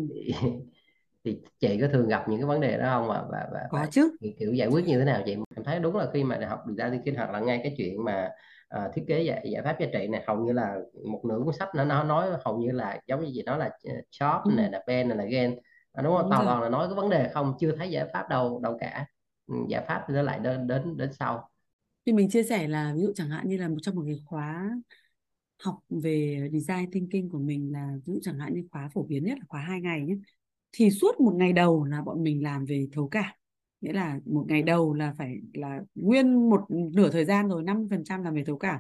[1.26, 3.86] thì chị có thường gặp những cái vấn đề đó không và và, và có
[3.92, 4.16] chứ.
[4.22, 5.36] kiểu, kiểu giải quyết như thế nào chị?
[5.56, 8.30] Em thấy đúng là khi mà học design thinking hoặc là ngay cái chuyện mà
[8.78, 10.76] uh, thiết kế giải, giải pháp giá trị này hầu như là
[11.12, 13.70] một nửa cuốn sách nó nó nói hầu như là giống như gì đó là
[14.12, 14.52] chop ừ.
[14.58, 15.60] này là pen này là gen.
[15.94, 16.22] À, đúng không?
[16.22, 17.54] Đúng toàn toàn là nói cái vấn đề không?
[17.60, 19.06] Chưa thấy giải pháp đâu đâu cả.
[19.48, 21.50] Ừ, giải pháp thì nó lại đến đến đến sau.
[22.06, 24.20] Thì mình chia sẻ là ví dụ chẳng hạn như là một trong một cái
[24.26, 24.72] khóa
[25.64, 29.24] học về design thinking của mình là ví dụ chẳng hạn như khóa phổ biến
[29.24, 30.16] nhất là khóa hai ngày nhé
[30.72, 33.32] thì suốt một ngày đầu là bọn mình làm về thấu cảm.
[33.82, 38.24] Nghĩa là một ngày đầu là phải là nguyên một nửa thời gian rồi 50%
[38.24, 38.80] là về thấu cảm.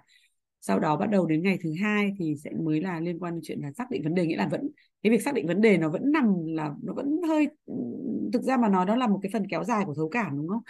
[0.61, 3.41] Sau đó bắt đầu đến ngày thứ hai thì sẽ mới là liên quan đến
[3.43, 4.25] chuyện là xác định vấn đề.
[4.25, 4.69] Nghĩa là vẫn,
[5.03, 7.47] cái việc xác định vấn đề nó vẫn nằm là, nó vẫn hơi,
[8.33, 10.47] thực ra mà nói đó là một cái phần kéo dài của thấu cảm, đúng
[10.47, 10.61] không?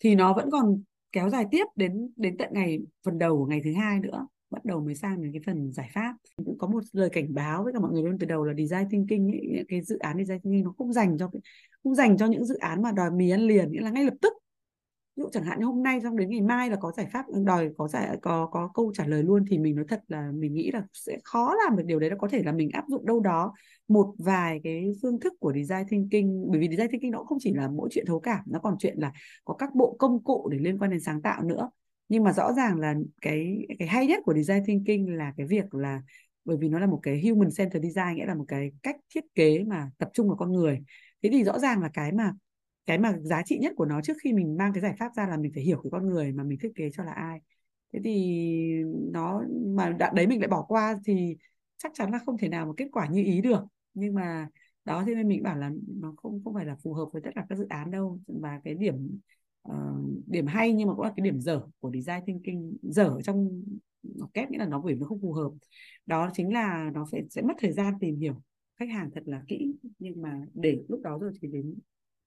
[0.00, 3.60] Thì nó vẫn còn kéo dài tiếp đến đến tận ngày phần đầu của ngày
[3.64, 6.14] thứ hai nữa bắt đầu mới sang đến cái phần giải pháp.
[6.36, 8.88] Cũng có một lời cảnh báo với cả mọi người luôn từ đầu là design
[8.90, 11.30] thinking ấy, cái dự án design thinking nó không dành cho
[11.84, 14.14] không dành cho những dự án mà đòi mì ăn liền nghĩa là ngay lập
[14.22, 14.32] tức.
[15.16, 17.26] Ví dụ chẳng hạn như hôm nay xong đến ngày mai là có giải pháp
[17.44, 20.54] đòi có giải có có câu trả lời luôn thì mình nói thật là mình
[20.54, 22.10] nghĩ là sẽ khó làm được điều đấy.
[22.10, 23.52] Nó có thể là mình áp dụng đâu đó
[23.88, 27.54] một vài cái phương thức của design thinking bởi vì design thinking nó không chỉ
[27.54, 29.12] là mỗi chuyện thấu cảm nó còn chuyện là
[29.44, 31.70] có các bộ công cụ để liên quan đến sáng tạo nữa
[32.08, 35.74] nhưng mà rõ ràng là cái cái hay nhất của design thinking là cái việc
[35.74, 36.02] là,
[36.44, 39.24] bởi vì nó là một cái human centered design, nghĩa là một cái cách thiết
[39.34, 40.80] kế mà tập trung vào con người.
[41.22, 42.32] Thế thì rõ ràng là cái mà
[42.86, 45.28] cái mà giá trị nhất của nó trước khi mình mang cái giải pháp ra
[45.28, 47.40] là mình phải hiểu cái con người mà mình thiết kế cho là ai.
[47.92, 48.42] Thế thì
[49.12, 51.36] nó, mà đã, đấy mình lại bỏ qua thì
[51.76, 53.60] chắc chắn là không thể nào mà kết quả như ý được.
[53.94, 54.48] Nhưng mà
[54.84, 57.30] đó, thế nên mình bảo là nó không không phải là phù hợp với tất
[57.34, 58.20] cả các dự án đâu.
[58.26, 59.18] Và cái điểm
[59.70, 62.76] uh, điểm hay nhưng mà cũng là cái điểm dở của design thinking.
[62.82, 63.62] Dở trong
[64.34, 65.50] kép nghĩa là nó bởi nó không phù hợp.
[66.06, 68.42] Đó chính là nó sẽ sẽ mất thời gian tìm hiểu.
[68.78, 71.74] Khách hàng thật là kỹ nhưng mà để lúc đó rồi thì đến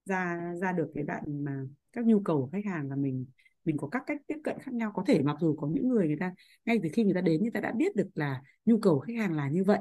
[0.04, 3.26] ra ra được cái đoạn mà các nhu cầu của khách hàng là mình
[3.64, 4.92] mình có các cách tiếp cận khác nhau.
[4.94, 6.34] Có thể mặc dù có những người người ta
[6.64, 9.16] ngay từ khi người ta đến người ta đã biết được là nhu cầu khách
[9.16, 9.78] hàng là như vậy.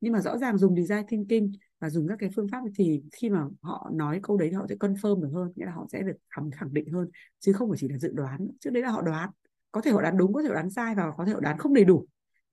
[0.00, 1.52] Nhưng mà rõ ràng dùng design thinking
[1.82, 4.66] và dùng các cái phương pháp thì khi mà họ nói câu đấy thì họ
[4.68, 7.08] sẽ confirm được hơn nghĩa là họ sẽ được khẳng khẳng định hơn
[7.40, 8.48] chứ không phải chỉ là dự đoán.
[8.60, 9.30] Trước đấy là họ đoán
[9.72, 11.58] có thể họ đoán đúng có thể họ đoán sai và có thể họ đoán
[11.58, 12.06] không đầy đủ.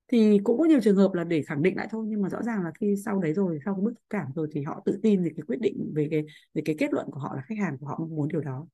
[0.08, 2.42] Thì cũng có nhiều trường hợp là để khẳng định lại thôi nhưng mà rõ
[2.42, 5.22] ràng là khi sau đấy rồi sau cái bước cảm rồi thì họ tự tin
[5.22, 6.22] về cái quyết định về cái
[6.54, 8.66] về cái kết luận của họ là khách hàng của họ mong muốn điều đó.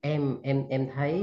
[0.00, 1.18] Em em em thấy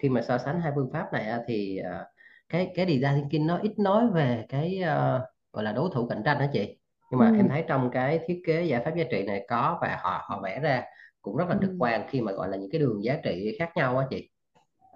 [0.00, 2.04] khi mà so sánh hai phương pháp này thì à,
[2.48, 5.22] cái cái design thinking nó ít nói về cái uh,
[5.52, 6.76] gọi là đối thủ cạnh tranh đó chị?
[7.14, 7.36] Nhưng mà ừ.
[7.36, 10.40] em thấy trong cái thiết kế giải pháp giá trị này có và họ họ
[10.42, 10.82] vẽ ra
[11.22, 11.76] cũng rất là trực ừ.
[11.78, 14.30] quan khi mà gọi là những cái đường giá trị khác nhau á chị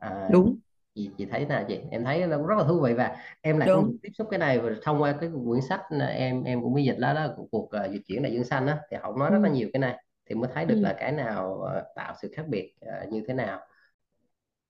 [0.01, 0.59] à, đúng
[0.95, 3.69] chị chị thấy nào chị em thấy nó rất là thú vị và em lại
[3.75, 6.85] cũng tiếp xúc cái này và thông qua cái quyển sách em em cũng mới
[6.85, 9.39] dịch đó đó cuộc uh, dịch chuyển đại dương xanh đó thì họ nói rất
[9.39, 9.43] ừ.
[9.43, 10.81] là nhiều cái này thì mới thấy được ừ.
[10.81, 13.61] là cái nào uh, tạo sự khác biệt uh, như thế nào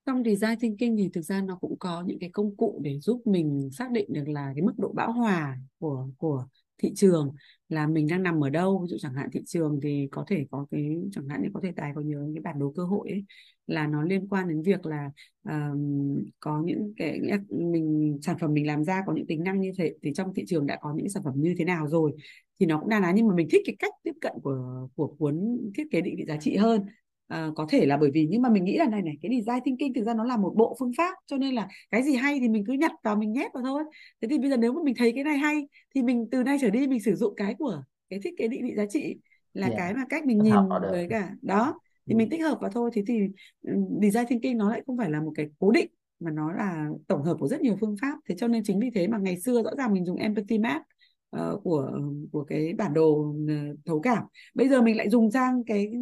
[0.06, 3.22] trong design thinking thì thực ra nó cũng có những cái công cụ để giúp
[3.24, 6.44] mình xác định được là cái mức độ bão hòa của của
[6.78, 7.34] thị trường
[7.68, 8.78] là mình đang nằm ở đâu?
[8.78, 11.60] Ví dụ chẳng hạn thị trường thì có thể có cái chẳng hạn thì có
[11.62, 13.24] thể tài có nhớ cái bản đồ cơ hội ấy,
[13.66, 15.10] là nó liên quan đến việc là
[15.48, 19.72] um, có những cái mình sản phẩm mình làm ra có những tính năng như
[19.78, 22.12] thế thì trong thị trường đã có những sản phẩm như thế nào rồi
[22.60, 25.06] thì nó cũng đa lá nhưng mà mình thích cái cách tiếp cận của của
[25.18, 26.86] cuốn thiết kế định vị giá trị hơn
[27.28, 29.64] à, có thể là bởi vì nhưng mà mình nghĩ là này này cái design
[29.64, 32.38] thinking thực ra nó là một bộ phương pháp cho nên là cái gì hay
[32.40, 33.84] thì mình cứ nhặt vào mình nhét vào thôi
[34.20, 36.58] thế thì bây giờ nếu mà mình thấy cái này hay thì mình từ nay
[36.60, 39.16] trở đi mình sử dụng cái của cái thiết kế định vị giá trị
[39.54, 39.78] là yeah.
[39.78, 39.84] Dạ.
[39.84, 40.54] cái mà cách mình nhìn
[40.90, 42.30] với cả đó thì mình ừ.
[42.30, 43.20] tích hợp vào thôi thì thì
[43.62, 43.72] ừ,
[44.02, 45.88] design thinking nó lại không phải là một cái cố định
[46.20, 48.90] mà nó là tổng hợp của rất nhiều phương pháp thế cho nên chính vì
[48.94, 50.82] thế mà ngày xưa rõ ràng mình dùng empathy map
[51.36, 52.00] uh, của
[52.32, 54.24] của cái bản đồ uh, thấu cảm
[54.54, 55.92] bây giờ mình lại dùng sang cái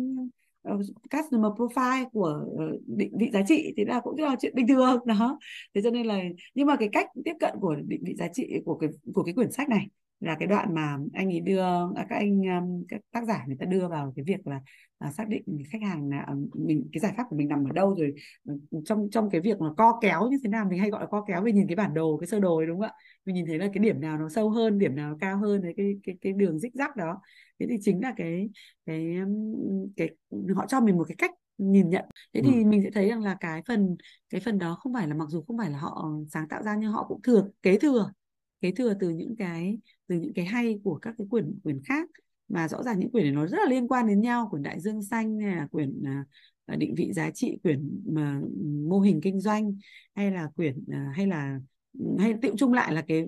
[0.67, 0.79] Ờ,
[1.11, 5.01] customer profile của ờ, định, vị giá trị thì là cũng là chuyện bình thường,
[5.07, 5.39] đó.
[5.75, 6.19] Thế cho nên là,
[6.55, 9.35] nhưng mà cái cách tiếp cận của định vị giá trị của cái của cái
[9.35, 9.87] quyển sách này
[10.21, 11.63] là cái đoạn mà anh ấy đưa
[11.97, 14.61] à, các anh um, các tác giả người ta đưa vào cái việc là
[14.99, 17.95] à, xác định khách hàng là mình cái giải pháp của mình nằm ở đâu
[17.99, 18.15] rồi
[18.45, 21.07] ừ, trong trong cái việc mà co kéo như thế nào mình hay gọi là
[21.07, 22.93] co kéo về nhìn cái bản đồ cái sơ đồ ấy đúng không ạ?
[23.25, 25.63] Mình nhìn thấy là cái điểm nào nó sâu hơn điểm nào nó cao hơn
[25.63, 27.21] đấy cái cái cái đường rích rắc đó.
[27.61, 28.49] Thế thì chính là cái
[28.87, 29.17] cái
[29.97, 30.09] cái
[30.57, 32.05] họ cho mình một cái cách nhìn nhận.
[32.35, 32.67] Thế thì ừ.
[32.67, 33.97] mình sẽ thấy rằng là cái phần
[34.31, 36.77] cái phần đó không phải là mặc dù không phải là họ sáng tạo ra
[36.79, 38.11] nhưng họ cũng thừa kế thừa
[38.61, 42.09] kế thừa từ những cái từ những cái hay của các cái quyển quyển khác.
[42.49, 44.49] Mà rõ ràng những quyển này nó rất là liên quan đến nhau.
[44.51, 46.03] Quyển đại dương xanh hay là quyển
[46.73, 48.41] uh, định vị giá trị quyển mà
[48.89, 49.77] mô hình kinh doanh
[50.15, 51.61] hay là quyển uh, hay là
[52.19, 53.27] hay tiệu chung lại là cái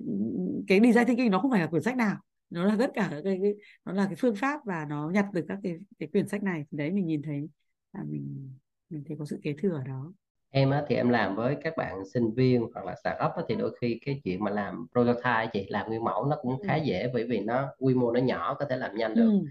[0.67, 2.17] cái design thinking nó không phải là quyển sách nào.
[2.49, 3.55] Nó là tất cả cái, cái
[3.85, 6.65] nó là cái phương pháp và nó nhặt từ các cái cái quyển sách này.
[6.71, 7.49] Thì đấy mình nhìn thấy
[7.93, 8.49] là mình
[8.89, 10.13] mình thấy có sự kế thừa ở đó
[10.51, 13.55] em á, thì em làm với các bạn sinh viên hoặc là startup á, thì
[13.55, 16.81] đôi khi cái chuyện mà làm prototype chị làm nguyên mẫu nó cũng khá ừ.
[16.83, 19.31] dễ bởi vì nó quy mô nó nhỏ có thể làm nhanh được.
[19.31, 19.47] ừ.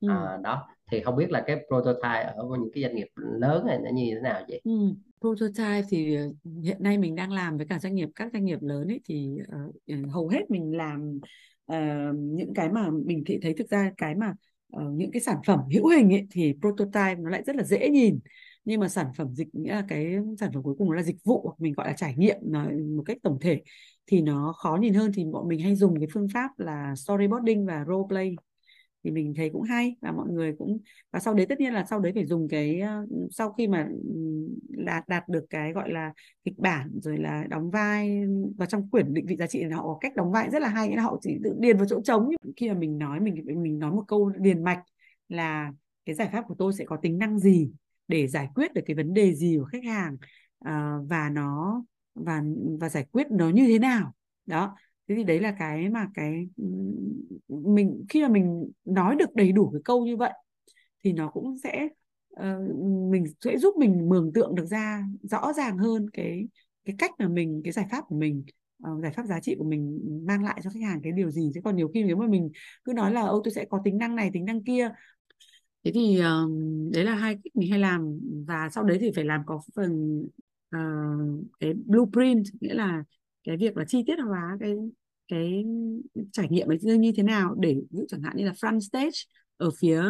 [0.00, 3.66] Ừ à, đó thì không biết là cái prototype ở những cái doanh nghiệp lớn
[3.66, 4.62] này nó như thế nào vậy?
[4.64, 4.70] Ừ.
[5.20, 6.22] Prototype thì ờ,
[6.64, 9.38] hiện nay mình đang làm với cả doanh nghiệp các doanh nghiệp lớn ấy thì
[9.86, 11.20] ừ, hầu hết mình làm
[11.66, 11.78] ờ,
[12.14, 14.34] những cái mà mình thấy thực ra cái mà
[14.72, 17.88] ờ, những cái sản phẩm hữu hình ấy thì prototype nó lại rất là dễ
[17.90, 18.20] nhìn
[18.64, 21.16] nhưng mà sản phẩm dịch, nghĩa là cái sản phẩm cuối cùng nó là dịch
[21.24, 22.36] vụ hoặc mình gọi là trải nghiệm
[22.96, 23.62] một cách tổng thể,
[24.06, 25.10] thì nó khó nhìn hơn.
[25.14, 28.36] Thì bọn mình hay dùng cái phương pháp là storyboarding và role play
[29.04, 30.78] thì mình thấy cũng hay và mọi người cũng,
[31.12, 33.88] và sau đấy tất nhiên là sau đấy phải dùng cái ờ, sau khi mà
[34.68, 36.12] đạt đạt được cái gọi là
[36.44, 38.20] kịch bản rồi là đóng vai,
[38.56, 40.88] và trong quyển định vị giá trị họ có cách đóng vai rất là hay,
[40.88, 42.28] nghĩa là họ chỉ tự điền vào chỗ trống.
[42.56, 44.82] Khi mà mình nói, mình mình nói một câu điền mạch
[45.28, 45.72] là
[46.04, 47.70] cái giải pháp của tôi sẽ có tính năng gì
[48.12, 50.16] để giải quyết được cái vấn đề gì của khách hàng
[50.64, 50.72] ờ,
[51.08, 51.82] và nó
[52.14, 52.42] và
[52.80, 54.12] và giải quyết nó như thế nào.
[54.46, 54.76] Đó
[55.08, 56.48] thế thì đấy là cái mà cái
[57.48, 60.32] mình khi mà mình nói được đầy đủ cái câu như vậy
[61.04, 61.88] thì nó cũng sẽ
[62.40, 62.76] uh,
[63.10, 66.48] mình sẽ giúp mình mường tượng được ra rõ ràng hơn cái
[66.84, 68.44] cái cách mà mình cái giải pháp của mình
[68.92, 71.50] uh, giải pháp giá trị của mình mang lại cho khách hàng cái điều gì.
[71.54, 72.50] Chứ còn nhiều khi nếu mà mình
[72.84, 74.90] cứ nói là ô tôi sẽ có tính năng này tính năng kia
[75.84, 76.50] thế thì uh,
[76.92, 80.22] đấy là hai cách mình hay làm và sau đấy thì phải làm có phần
[80.76, 83.04] uh, cái blueprint nghĩa là
[83.44, 84.74] cái việc là chi tiết hóa cái
[85.28, 85.64] cái
[86.32, 89.18] trải nghiệm ấy như thế nào để ví dụ chẳng hạn như là front stage
[89.56, 90.04] ở phía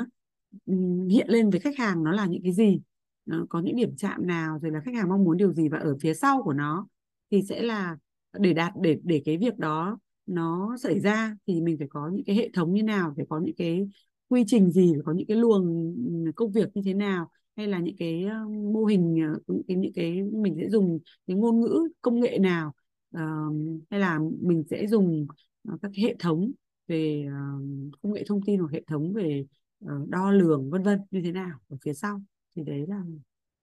[1.11, 2.81] hiện lên với khách hàng nó là những cái gì
[3.27, 5.79] nó có những điểm chạm nào rồi là khách hàng mong muốn điều gì và
[5.79, 6.87] ở phía sau của nó
[7.31, 7.97] thì sẽ là
[8.33, 12.25] để đạt để để cái việc đó nó xảy ra thì mình phải có những
[12.25, 13.89] cái hệ thống như nào phải có những cái
[14.33, 15.95] quy trình gì có những cái luồng
[16.37, 17.31] công việc như thế nào?
[17.57, 20.99] Hay là những cái ờ, mô hình ờ, những cái những cái mình sẽ dùng
[21.27, 22.73] cái ngôn ngữ công nghệ nào
[23.17, 23.55] uh,
[23.91, 25.27] hay là mình sẽ dùng
[25.73, 26.53] uh, các hệ thống
[26.87, 29.45] về uh, công nghệ thông tin hoặc hệ thống về
[29.85, 32.21] uh, đo lường vân vân như thế nào ở phía sau?
[32.57, 33.03] Thì đấy là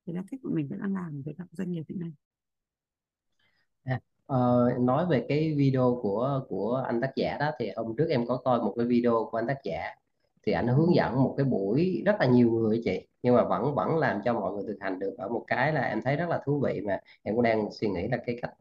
[0.05, 2.11] đấy là cách của mình vẫn đang làm với các doanh nghiệp hiện nay.
[3.83, 3.99] À,
[4.79, 8.37] nói về cái video của của anh tác giả đó thì hôm trước em có
[8.37, 9.95] coi một cái video của anh tác giả
[10.45, 13.07] thì anh hướng dẫn một cái buổi rất là nhiều người chị.
[13.23, 15.81] Nhưng mà vẫn vẫn làm cho mọi người thực hành được ở một cái là
[15.81, 18.51] em thấy rất là thú vị mà em cũng đang suy nghĩ là cái cách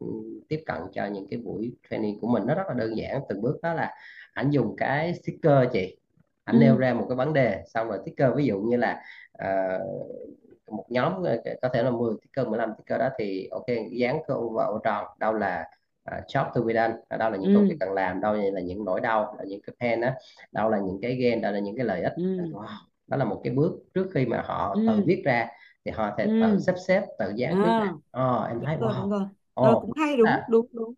[0.49, 3.21] tiếp cận cho những cái buổi training của mình nó rất là đơn giản.
[3.29, 3.93] Từng bước đó là
[4.33, 5.97] anh dùng cái sticker chị.
[6.43, 6.79] Anh nêu ừ.
[6.79, 9.01] ra một cái vấn đề xong rồi sticker ví dụ như là
[9.43, 9.81] uh,
[10.71, 11.13] một nhóm
[11.61, 15.05] có thể là 10 sticker 15 sticker đó thì ok dán câu vào tròn.
[15.19, 15.65] Đâu là
[16.27, 17.77] job to be done đâu là những công việc ừ.
[17.79, 20.09] cần làm đâu là những nỗi đau là những cái pain đó
[20.51, 22.23] đâu là những cái gain đâu là những cái lợi ích ừ.
[22.23, 22.65] wow.
[23.07, 24.85] đó là một cái bước trước khi mà họ ừ.
[24.87, 25.47] tự viết ra
[25.85, 29.27] thì họ sẽ tự sắp xếp tự dán viết ra à, oh, em thấy wow
[29.53, 30.93] ờ, oh, cũng hay đúng à, đúng đúng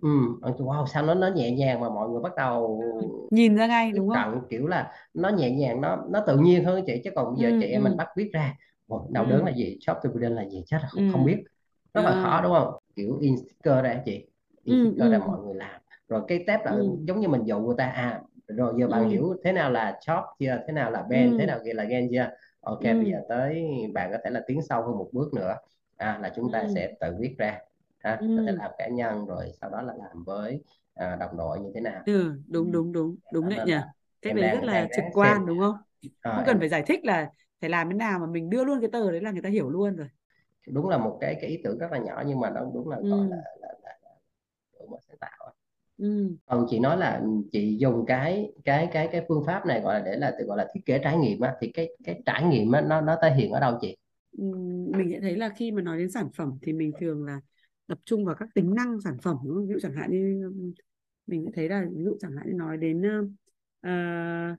[0.00, 0.08] ừ,
[0.42, 3.08] wow sao nó nó nhẹ nhàng mà mọi người bắt đầu ừ.
[3.30, 6.64] nhìn ra ngay đúng không cận kiểu là nó nhẹ nhàng nó nó tự nhiên
[6.64, 7.72] hơn chị chứ còn bây giờ chị ừ.
[7.72, 7.96] em mình ừ.
[7.96, 8.54] bắt viết ra
[8.88, 11.44] Ồ, đau đớn là gì shop to là gì chết là không không biết
[11.94, 12.22] rất là à.
[12.22, 14.26] khó đúng không kiểu in sticker ra chị
[14.66, 15.10] in ừ.
[15.10, 15.22] ra ừ.
[15.26, 16.96] mọi người làm rồi cái tép là ừ.
[17.04, 19.08] giống như mình dụ người ta à rồi giờ bạn ừ.
[19.08, 21.46] hiểu thế nào là shop chưa thế nào là thế ừ.
[21.46, 23.10] nào kia là gen chưa ok bây ừ.
[23.10, 25.56] giờ tới bạn có thể là tiến sâu hơn một bước nữa
[25.96, 26.68] à, là chúng ta ừ.
[26.74, 27.58] sẽ tự viết ra
[27.98, 28.56] ha có thể ừ.
[28.56, 30.62] làm cá nhân rồi sau đó là làm với
[30.94, 32.22] à, đồng đội như thế nào ừ.
[32.22, 32.32] ừ.
[32.46, 33.76] đúng đúng đúng đúng Đó đấy nhỉ
[34.20, 35.76] em đấy rất là trực ráng xem quan đúng không
[36.20, 38.64] à, không cần em phải giải thích là phải làm thế nào mà mình đưa
[38.64, 40.08] luôn cái tờ đấy là người ta hiểu luôn rồi
[40.68, 42.96] đúng là một cái cái ý tưởng rất là nhỏ nhưng mà nó đúng là
[42.96, 43.30] gọi là ừ.
[43.30, 44.10] là, là, là
[44.78, 45.16] đổi mới sáng
[46.46, 47.22] còn chị nói là
[47.52, 50.56] chị dùng cái cái cái cái phương pháp này gọi là để là tự gọi
[50.56, 53.34] là thiết kế trải nghiệm á thì cái cái trải nghiệm á nó nó thể
[53.34, 53.96] hiện ở đâu chị?
[54.92, 57.40] Mình sẽ thấy là khi mà nói đến sản phẩm thì mình thường là
[57.86, 59.66] tập trung vào các tính năng sản phẩm đúng không?
[59.66, 60.52] ví dụ chẳng hạn như
[61.26, 63.02] mình sẽ thấy là ví dụ chẳng hạn như nói đến
[63.86, 64.58] uh,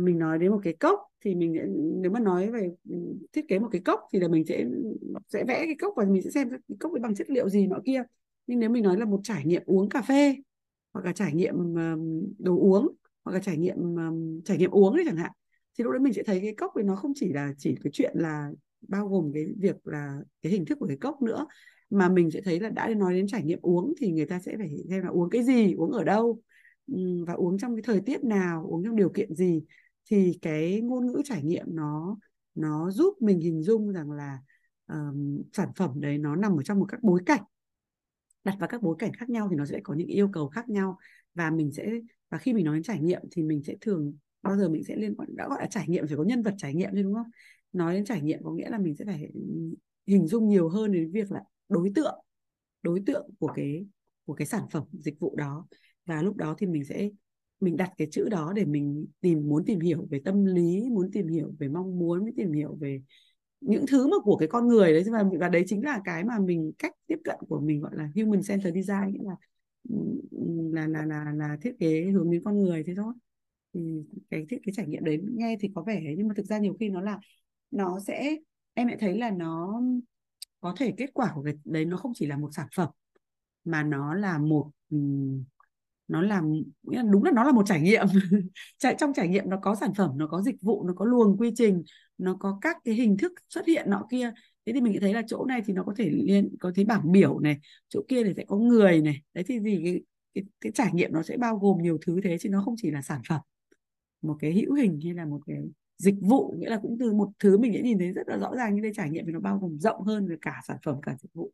[0.00, 1.66] mình nói đến một cái cốc thì mình sẽ,
[2.02, 2.70] nếu mà nói về
[3.32, 4.64] thiết kế một cái cốc thì là mình sẽ
[5.28, 7.66] sẽ vẽ cái cốc và mình sẽ xem cái cốc ấy bằng chất liệu gì
[7.66, 8.02] nọ kia
[8.46, 10.36] nhưng nếu mình nói là một trải nghiệm uống cà phê
[10.92, 11.74] hoặc là trải nghiệm
[12.38, 12.88] đồ uống
[13.24, 13.76] hoặc là trải nghiệm
[14.44, 15.30] trải nghiệm uống đấy chẳng hạn
[15.78, 17.90] thì lúc đấy mình sẽ thấy cái cốc ấy nó không chỉ là chỉ cái
[17.92, 18.50] chuyện là
[18.88, 21.46] bao gồm cái việc là cái hình thức của cái cốc nữa
[21.90, 24.56] mà mình sẽ thấy là đã nói đến trải nghiệm uống thì người ta sẽ
[24.58, 26.40] phải xem là uống cái gì uống ở đâu
[27.26, 29.62] và uống trong cái thời tiết nào uống trong điều kiện gì.
[30.10, 32.16] Thì cái ngôn ngữ trải nghiệm nó
[32.54, 34.38] nó giúp mình hình dung rằng là
[34.86, 37.42] um, sản phẩm đấy nó nằm ở trong một các bối cảnh
[38.44, 40.68] đặt vào các bối cảnh khác nhau thì nó sẽ có những yêu cầu khác
[40.68, 40.98] nhau.
[41.34, 41.90] Và mình sẽ,
[42.30, 44.96] và khi mình nói đến trải nghiệm thì mình sẽ thường, bao giờ mình sẽ
[44.96, 47.14] liên quan, đã gọi là trải nghiệm, phải có nhân vật trải nghiệm thôi đúng
[47.14, 47.30] không?
[47.72, 49.32] Nói đến trải nghiệm có nghĩa là mình sẽ phải
[50.06, 52.14] hình dung nhiều hơn đến việc là đối tượng
[52.82, 53.86] đối tượng của cái
[54.24, 55.66] của cái sản phẩm, dịch vụ đó.
[56.06, 57.10] Và lúc đó thì mình sẽ,
[57.60, 61.10] mình đặt cái chữ đó để mình tìm, muốn tìm hiểu về tâm lý, muốn
[61.12, 63.02] tìm hiểu về mong muốn muốn tìm hiểu về
[63.62, 65.04] những thứ mà của cái con người đấy.
[65.12, 68.08] Và và đấy chính là cái mà mình, cách tiếp cận của mình, gọi là,
[68.16, 69.36] human centered design, nghĩa là
[70.86, 73.14] là là là là thiết kế hướng đến con người thế thôi.
[73.74, 73.80] Thì
[74.30, 76.76] cái thiết kế trải nghiệm đấy nghe thì có vẻ, nhưng mà thực ra nhiều
[76.80, 77.18] khi nó là,
[77.70, 78.36] nó sẽ,
[78.74, 79.82] em lại thấy là nó
[80.60, 82.88] có thể kết quả của cái đấy nó không chỉ là một sản phẩm,
[83.64, 84.70] mà nó là một
[86.08, 86.42] nó là
[87.10, 88.06] đúng là nó là một trải nghiệm.
[88.98, 91.52] Trong trải nghiệm nó có sản phẩm, nó có dịch vụ, nó có luồng quy
[91.56, 91.82] trình
[92.22, 94.32] nó có các cái hình thức xuất hiện nọ kia.
[94.66, 97.12] Thế thì mình thấy là chỗ này thì nó có thể liên có thấy bảng
[97.12, 97.58] biểu này
[97.88, 99.22] chỗ kia thì sẽ có người này.
[99.34, 100.00] Đấy thì gì cái,
[100.34, 102.90] cái, cái trải nghiệm nó sẽ bao gồm nhiều thứ thế chứ nó không chỉ
[102.90, 103.40] là sản phẩm.
[104.22, 105.56] Một cái hữu hình hay là một cái
[105.98, 108.54] dịch vụ nghĩa là cũng từ một thứ mình đã nhìn thấy rất là rõ
[108.56, 111.00] ràng như đây trải nghiệm thì nó bao gồm rộng hơn về cả sản phẩm
[111.02, 111.52] cả dịch vụ.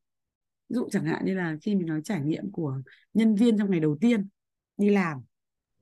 [0.68, 2.82] Ví dụ chẳng hạn như là khi mình nói trải nghiệm của
[3.14, 4.28] nhân viên trong ngày đầu tiên
[4.76, 5.18] đi làm.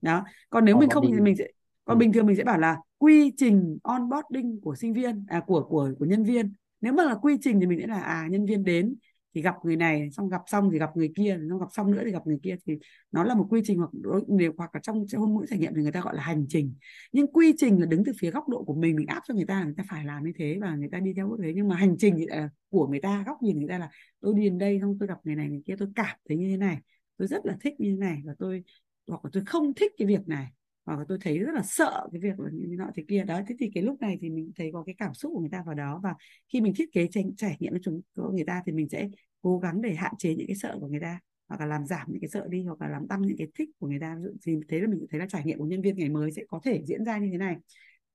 [0.02, 1.46] Đó còn nếu mình không thì mình sẽ
[1.86, 2.00] còn ừ.
[2.00, 5.90] bình thường mình sẽ bảo là quy trình onboarding của sinh viên à của của
[5.98, 6.52] của nhân viên.
[6.80, 8.94] Nếu mà là quy trình thì mình sẽ là à nhân viên đến
[9.34, 12.02] thì gặp người này xong gặp xong thì gặp người kia xong gặp xong nữa
[12.04, 12.56] thì gặp người kia.
[12.66, 12.74] Thì
[13.12, 13.90] nó là một quy trình hoặc
[14.28, 16.74] nếu hoặc là trong trong mỗi trải nghiệm thì người ta gọi là hành trình.
[17.12, 19.46] Nhưng quy trình là đứng từ phía góc độ của mình mình áp cho người
[19.46, 21.68] ta người ta phải làm như thế và người ta đi theo bước thế nhưng
[21.68, 23.88] mà hành trình thì là của người ta góc nhìn người ta là
[24.20, 26.48] tôi đi đến đây xong tôi gặp người này người kia tôi cảm thấy như
[26.48, 26.78] thế này
[27.16, 28.64] tôi rất là thích như thế này và tôi
[29.06, 30.46] hoặc là tôi không thích cái việc này
[30.86, 33.24] hoặc là tôi thấy rất là sợ cái việc là như thế nọ thế kia.
[33.24, 35.50] Đó thế thì cái lúc này thì mình thấy có cái cảm xúc của người
[35.52, 36.00] ta vào đó.
[36.02, 36.14] Và
[36.48, 39.08] khi mình thiết kế trải, trải nghiệm cho chúng của người ta thì mình sẽ
[39.42, 42.06] cố gắng để hạn chế những cái sợ của người ta hoặc là làm giảm
[42.10, 44.16] những cái sợ đi hoặc là làm tăng những cái thích của người ta.
[44.46, 46.60] Thì thế là mình thấy là trải nghiệm của nhân viên ngày mới sẽ có
[46.64, 47.56] thể diễn ra như thế này.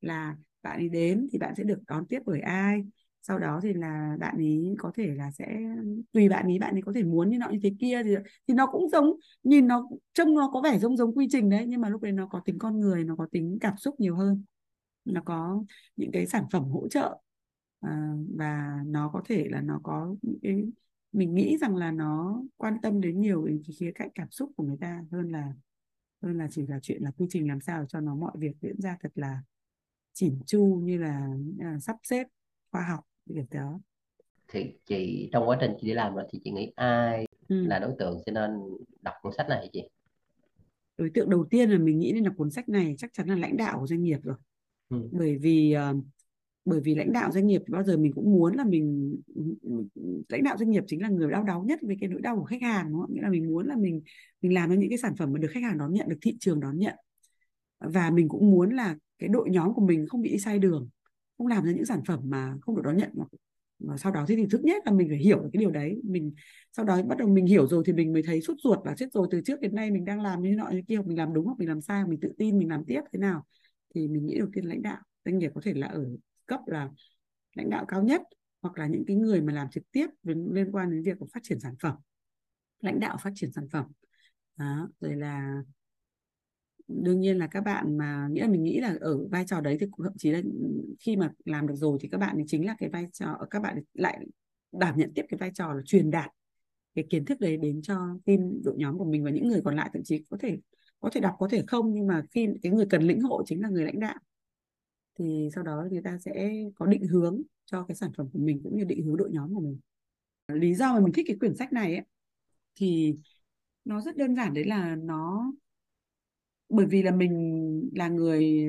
[0.01, 2.84] Là bạn đi đến thì bạn sẽ được đón tiếp bởi ai?
[3.22, 5.59] Sau đó thì là bạn ấy có thể là sẽ
[6.11, 8.15] tùy bạn ấy bạn ấy có thể muốn như nọ như thế kia thì
[8.47, 11.65] thì nó cũng giống nhìn nó trông nó có vẻ giống giống quy trình đấy
[11.67, 14.15] nhưng mà lúc đấy nó có tính con người nó có tính cảm xúc nhiều
[14.15, 14.43] hơn.
[15.05, 15.63] Nó có
[15.95, 17.17] những cái sản phẩm hỗ trợ
[17.80, 20.63] à, và nó có thể là nó có những cái
[21.11, 24.51] mình nghĩ rằng là nó quan tâm đến nhiều đến cái khía cạnh cảm xúc
[24.55, 25.53] của người ta hơn là
[26.22, 28.82] hơn là chỉ là chuyện là quy trình làm sao cho nó mọi việc diễn
[28.82, 29.41] ra thật là
[30.13, 32.28] chỉn chu như là, như là sắp xếp
[32.72, 33.80] khoa học việc đó
[34.47, 37.65] thì chị trong quá trình chị đi làm rồi thì chị nghĩ ai ừ.
[37.65, 38.51] là đối tượng cho nên
[39.01, 39.89] đọc cuốn sách này chị
[40.97, 43.36] đối tượng đầu tiên là mình nghĩ nên là cuốn sách này chắc chắn là
[43.36, 44.36] lãnh đạo của doanh nghiệp rồi
[44.89, 45.09] ừ.
[45.11, 46.05] bởi vì uh,
[46.65, 49.15] bởi vì lãnh đạo doanh nghiệp bao giờ mình cũng muốn là mình
[50.30, 52.43] lãnh đạo doanh nghiệp chính là người đau đáu nhất về cái nỗi đau của
[52.43, 53.13] khách hàng đúng không?
[53.13, 54.01] nghĩa là mình muốn là mình
[54.41, 56.38] mình làm ra những cái sản phẩm mà được khách hàng đón nhận được thị
[56.39, 56.95] trường đón nhận
[57.80, 60.89] và mình cũng muốn là cái đội nhóm của mình không bị sai đường
[61.42, 63.10] không làm ra những sản phẩm mà không được đón nhận
[63.80, 66.02] mà sau đó thì thứ nhất là mình phải hiểu cái điều đấy.
[66.04, 66.34] Mình,
[66.72, 69.06] sau đó bắt đầu mình hiểu rồi thì mình mới thấy sốt ruột và chết
[69.14, 71.34] rồi, từ trước đến nay mình đang làm như thế nọ như kia, mình làm
[71.34, 73.46] đúng hoặc mình làm sai mình tự tin mình làm tiếp thế nào
[73.96, 76.06] thì mình nghĩ đầu tiên lãnh đạo doanh nghiệp có thể là ở
[76.46, 76.89] cấp là
[77.56, 78.22] lãnh đạo cao nhất
[78.62, 81.39] hoặc là những cái người mà làm trực tiếp liên quan đến việc của phát
[81.44, 81.96] triển sản phẩm,
[82.80, 83.86] lãnh đạo phát triển sản phẩm.
[84.58, 85.64] Đó, rồi là
[86.88, 89.78] đương nhiên là các bạn mà nghĩa là mình nghĩ là ở vai trò đấy
[89.80, 92.66] thì thậm chí là ừ, khi mà làm được rồi thì các bạn thì chính
[92.66, 94.20] là cái vai trò các bạn lại
[94.72, 96.32] đảm nhận tiếp cái vai trò là truyền đạt
[96.96, 99.76] cái kiến thức đấy đến cho team đội nhóm của mình và những người còn
[99.76, 100.58] lại thậm chí có thể
[101.02, 103.62] có thể đọc có thể không nhưng mà khi cái người cần lĩnh hộ chính
[103.62, 104.20] là người lãnh đạo.
[105.20, 108.62] Thì sau đó người ta sẽ có định hướng cho cái sản phẩm của mình
[108.64, 109.80] cũng như định hướng đội nhóm của mình.
[110.48, 112.06] Lý do mà mình thích cái quyển sách này ấy,
[112.76, 113.16] thì
[113.86, 115.52] nó rất đơn giản đấy là nó
[116.72, 118.65] bởi vì là mình là người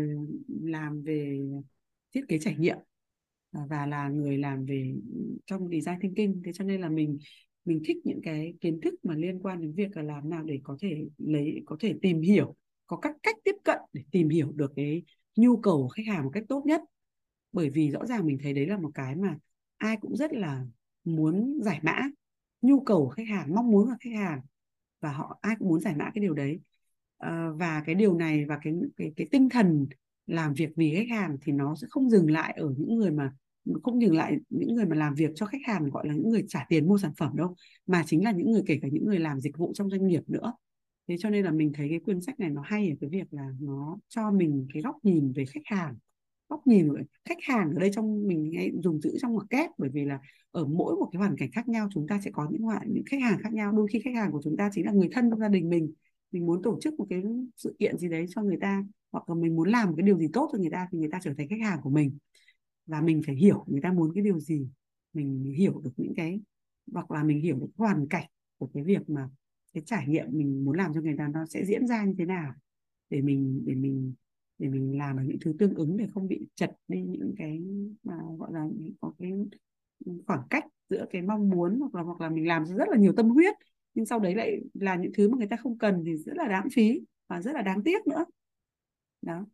[0.62, 1.40] làm về
[2.14, 2.76] thiết kế trải nghiệm
[3.50, 4.94] à, và là người làm về
[5.46, 6.42] trong design thinking.
[6.44, 7.18] Thế cho nên là mình
[7.64, 10.60] mình thích những cái kiến thức mà liên quan đến việc là làm nào để
[10.64, 14.52] có thể lấy, có thể tìm hiểu, có các cách tiếp cận để tìm hiểu
[14.52, 15.02] được cái
[15.36, 16.80] nhu cầu của khách hàng một cách tốt nhất.
[17.52, 19.38] Bởi vì rõ ràng mình thấy đấy là một cái mà
[19.76, 20.66] ai cũng rất là
[21.04, 22.00] muốn giải mã
[22.62, 24.40] nhu cầu của khách hàng, mong muốn của khách hàng,
[25.00, 26.60] và họ, ai cũng muốn giải mã cái điều đấy.
[27.22, 29.86] Ờ, và cái điều này và cái cái cái tinh thần
[30.26, 33.32] làm việc vì khách hàng thì nó sẽ không dừng lại ở những người mà,
[33.82, 36.44] không dừng lại những người mà làm việc cho khách hàng, gọi là những người
[36.48, 37.54] trả tiền mua sản phẩm đâu,
[37.86, 40.22] mà chính là những người, kể cả những người làm dịch vụ trong doanh nghiệp
[40.26, 40.52] nữa.
[41.08, 43.26] Thế cho nên là mình thấy cái quyển sách này nó hay ở cái việc
[43.30, 45.96] là nó cho mình cái góc nhìn về khách hàng.
[46.48, 49.70] Góc nhìn về khách hàng ở đây trong, mình hay dùng chữ trong ngoặc kép,
[49.78, 50.18] bởi vì là
[50.50, 53.04] ở mỗi một cái hoàn cảnh khác nhau, chúng ta sẽ có những loại những
[53.06, 53.72] khách hàng khác nhau.
[53.72, 55.92] Đôi khi khách hàng của chúng ta chính là người thân trong gia đình mình
[56.32, 57.22] mình muốn tổ chức một cái
[57.56, 60.18] sự kiện gì đấy cho người ta, hoặc là mình muốn làm một cái điều
[60.18, 62.18] gì tốt cho người ta thì người ta trở thành khách hàng của mình.
[62.86, 64.68] Và mình phải hiểu người ta muốn cái điều gì,
[65.12, 66.40] mình hiểu được những cái,
[66.92, 68.26] hoặc là mình hiểu được hoàn cảnh
[68.58, 69.28] của cái việc mà
[69.72, 72.24] cái trải nghiệm mình muốn làm cho người ta nó sẽ diễn ra như thế
[72.24, 72.52] nào
[73.10, 74.14] để mình để mình
[74.58, 77.62] để mình làm được những thứ tương ứng để không bị chật đi những cái
[78.02, 78.68] mà gọi là
[79.00, 79.32] có cái
[80.26, 83.12] khoảng cách giữa cái mong muốn hoặc là hoặc là mình làm rất là nhiều
[83.16, 83.54] tâm huyết
[83.94, 86.48] nhưng sau đấy lại là những thứ mà người ta không cần thì rất là
[86.48, 88.24] đáng phí và rất là đáng tiếc nữa.
[89.22, 89.46] Đó.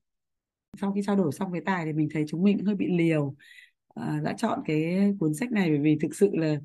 [0.81, 3.35] Sau khi trao đổi xong với tài thì mình thấy chúng mình hơi bị liều
[3.95, 6.57] à, đã chọn cái cuốn sách này bởi vì thực sự là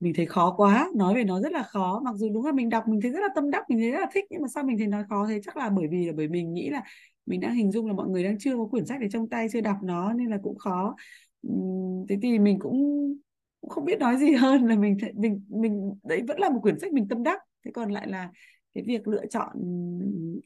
[0.00, 0.90] mình thấy khó quá.
[0.94, 3.20] Nói về nó rất là khó mặc dù đúng là mình đọc mình thấy rất
[3.20, 5.26] là tâm đắc mình thấy rất là thích nhưng mà sao mình thấy nó khó
[5.28, 5.40] thế?
[5.44, 6.82] Chắc là bởi vì là bởi mình nghĩ là
[7.26, 9.46] mình đã hình dung là mọi người đang chưa có quyển sách để trong tay
[9.52, 10.96] chưa đọc nó nên là cũng khó.
[12.08, 13.08] Thế thì mình cũng
[13.62, 16.78] cũng không biết nói gì hơn là mình mình mình đấy vẫn là một quyển
[16.78, 17.40] sách mình tâm đắc.
[17.64, 18.30] Thế còn lại là
[18.74, 19.48] cái việc lựa chọn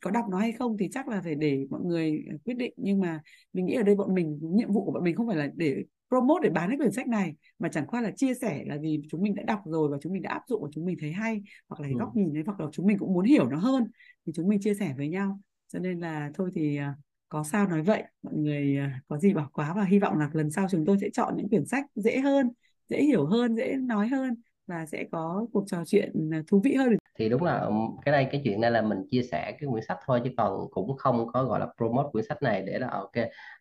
[0.00, 2.74] có đọc nó hay không thì chắc là phải để mọi người quyết định.
[2.76, 3.20] Nhưng mà
[3.52, 5.84] mình nghĩ ở đây bọn mình nhiệm vụ của bọn mình không phải là để
[6.08, 9.02] promote để bán cái quyển sách này mà chẳng qua là chia sẻ là vì
[9.10, 11.12] chúng mình đã đọc rồi và chúng mình đã áp dụng và chúng mình thấy
[11.12, 11.98] hay hoặc là cái ừ.
[11.98, 13.84] góc nhìn đấy hoặc là chúng mình cũng muốn hiểu nó hơn
[14.26, 15.40] thì chúng mình chia sẻ với nhau.
[15.72, 16.94] Cho nên là thôi thì à,
[17.28, 18.02] có sao nói vậy.
[18.22, 20.96] Mọi người à, có gì bỏ quá và hy vọng là lần sau chúng tôi
[21.00, 22.50] sẽ chọn những quyển sách dễ hơn
[22.88, 24.34] dễ hiểu hơn dễ nói hơn
[24.66, 27.70] và sẽ có cuộc trò chuyện à, thú vị hơn thì đúng là
[28.04, 30.70] cái đây cái chuyện này là mình chia sẻ cái quyển sách thôi chứ còn
[30.70, 33.12] cũng không có gọi là promote quyển sách này để là ok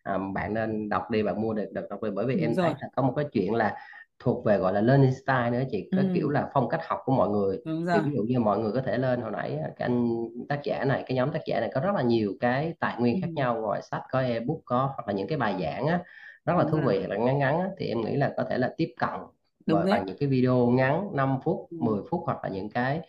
[0.02, 2.54] à, bạn nên đọc đi bạn mua được được đọc đi bởi vì đúng em
[2.54, 2.66] rồi.
[2.66, 3.76] thấy là có một cái chuyện là
[4.18, 6.10] thuộc về gọi là learning style nữa chị cái ừ.
[6.14, 8.80] kiểu là phong cách học của mọi người thì ví dụ như mọi người có
[8.86, 10.08] thể lên hồi nãy cái anh
[10.48, 13.14] tác giả này cái nhóm tác giả này có rất là nhiều cái tài nguyên
[13.14, 13.20] ừ.
[13.22, 16.00] khác nhau ngoài sách có ebook có hoặc là những cái bài giảng á
[16.46, 18.74] rất là thú vị là ngắn ngắn á, thì em nghĩ là có thể là
[18.76, 19.20] tiếp cận
[19.66, 23.00] Đúng bằng những cái video ngắn 5 phút 10 phút hoặc là những cái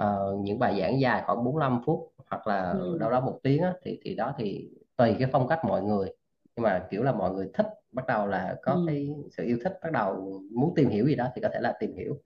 [0.00, 2.96] uh, những bài giảng dài khoảng 45 phút hoặc là ừ.
[3.00, 6.08] đâu đó một tiếng á, thì thì đó thì tùy cái phong cách mọi người
[6.56, 8.84] nhưng mà kiểu là mọi người thích bắt đầu là có ừ.
[8.86, 11.76] cái sự yêu thích bắt đầu muốn tìm hiểu gì đó thì có thể là
[11.80, 12.18] tìm hiểu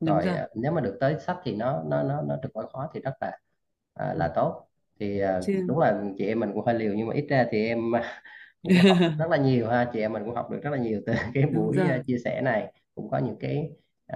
[0.00, 0.36] Đúng rồi, rồi.
[0.36, 3.00] Ờ, nếu mà được tới sách thì nó nó nó nó được gọi khó thì
[3.00, 3.38] rất là
[4.02, 4.66] uh, là tốt
[5.00, 7.66] thì uh, đúng là chị em mình cũng hơi liều nhưng mà ít ra thì
[7.66, 7.78] em
[8.62, 11.00] cũng học rất là nhiều ha chị em mình cũng học được rất là nhiều
[11.06, 13.70] từ cái buổi chia sẻ này cũng có những cái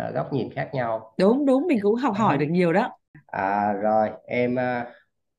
[0.09, 1.14] uh, góc nhìn khác nhau.
[1.18, 2.90] Đúng đúng mình cũng học hỏi được nhiều đó.
[3.26, 4.88] À, rồi em uh,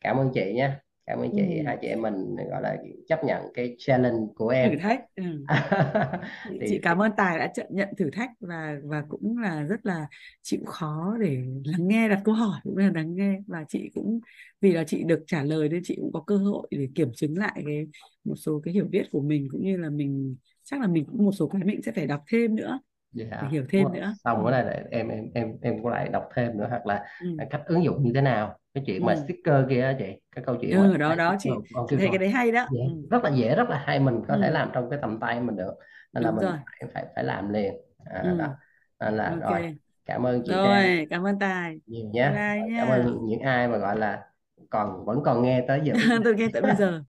[0.01, 0.71] cảm ơn chị nhé
[1.07, 1.63] cảm ơn chị ừ.
[1.65, 2.77] hai chị em mình gọi là
[3.07, 5.23] chấp nhận cái challenge của em thử thách ừ.
[6.49, 6.67] thì...
[6.69, 10.07] chị cảm ơn tài đã nhận thử thách và và cũng là rất là
[10.41, 14.19] chịu khó để lắng nghe đặt câu hỏi cũng là lắng nghe và chị cũng
[14.61, 17.37] vì là chị được trả lời nên chị cũng có cơ hội để kiểm chứng
[17.37, 17.87] lại cái
[18.23, 21.25] một số cái hiểu biết của mình cũng như là mình chắc là mình cũng
[21.25, 22.79] một số cái mình sẽ phải đọc thêm nữa
[23.19, 23.31] yeah.
[23.31, 26.57] để hiểu thêm nữa xong cái này em em em em có lại đọc thêm
[26.57, 27.37] nữa hoặc là ừ.
[27.49, 29.05] cách ứng dụng như thế nào cái chuyện ừ.
[29.05, 30.05] mà sticker kia á chị
[30.35, 31.49] cái câu chuyện ừ, đó đó chị
[31.97, 33.07] thấy cái đấy hay đó dễ, ừ.
[33.11, 34.39] rất là dễ rất là hay mình có ừ.
[34.41, 35.73] thể làm trong cái tầm tay mình được
[36.13, 36.57] nên Đúng là mình rồi.
[36.79, 37.73] phải, phải phải làm liền
[38.05, 38.37] à, ừ.
[38.37, 38.47] đó
[38.99, 39.61] nên là okay.
[39.61, 41.07] rồi cảm ơn chị rồi Trang.
[41.09, 42.31] cảm ơn tài nhiều nhé
[42.77, 44.25] cảm ơn những ai mà gọi là
[44.69, 47.01] còn vẫn còn nghe tới giờ tôi nghe tới bây giờ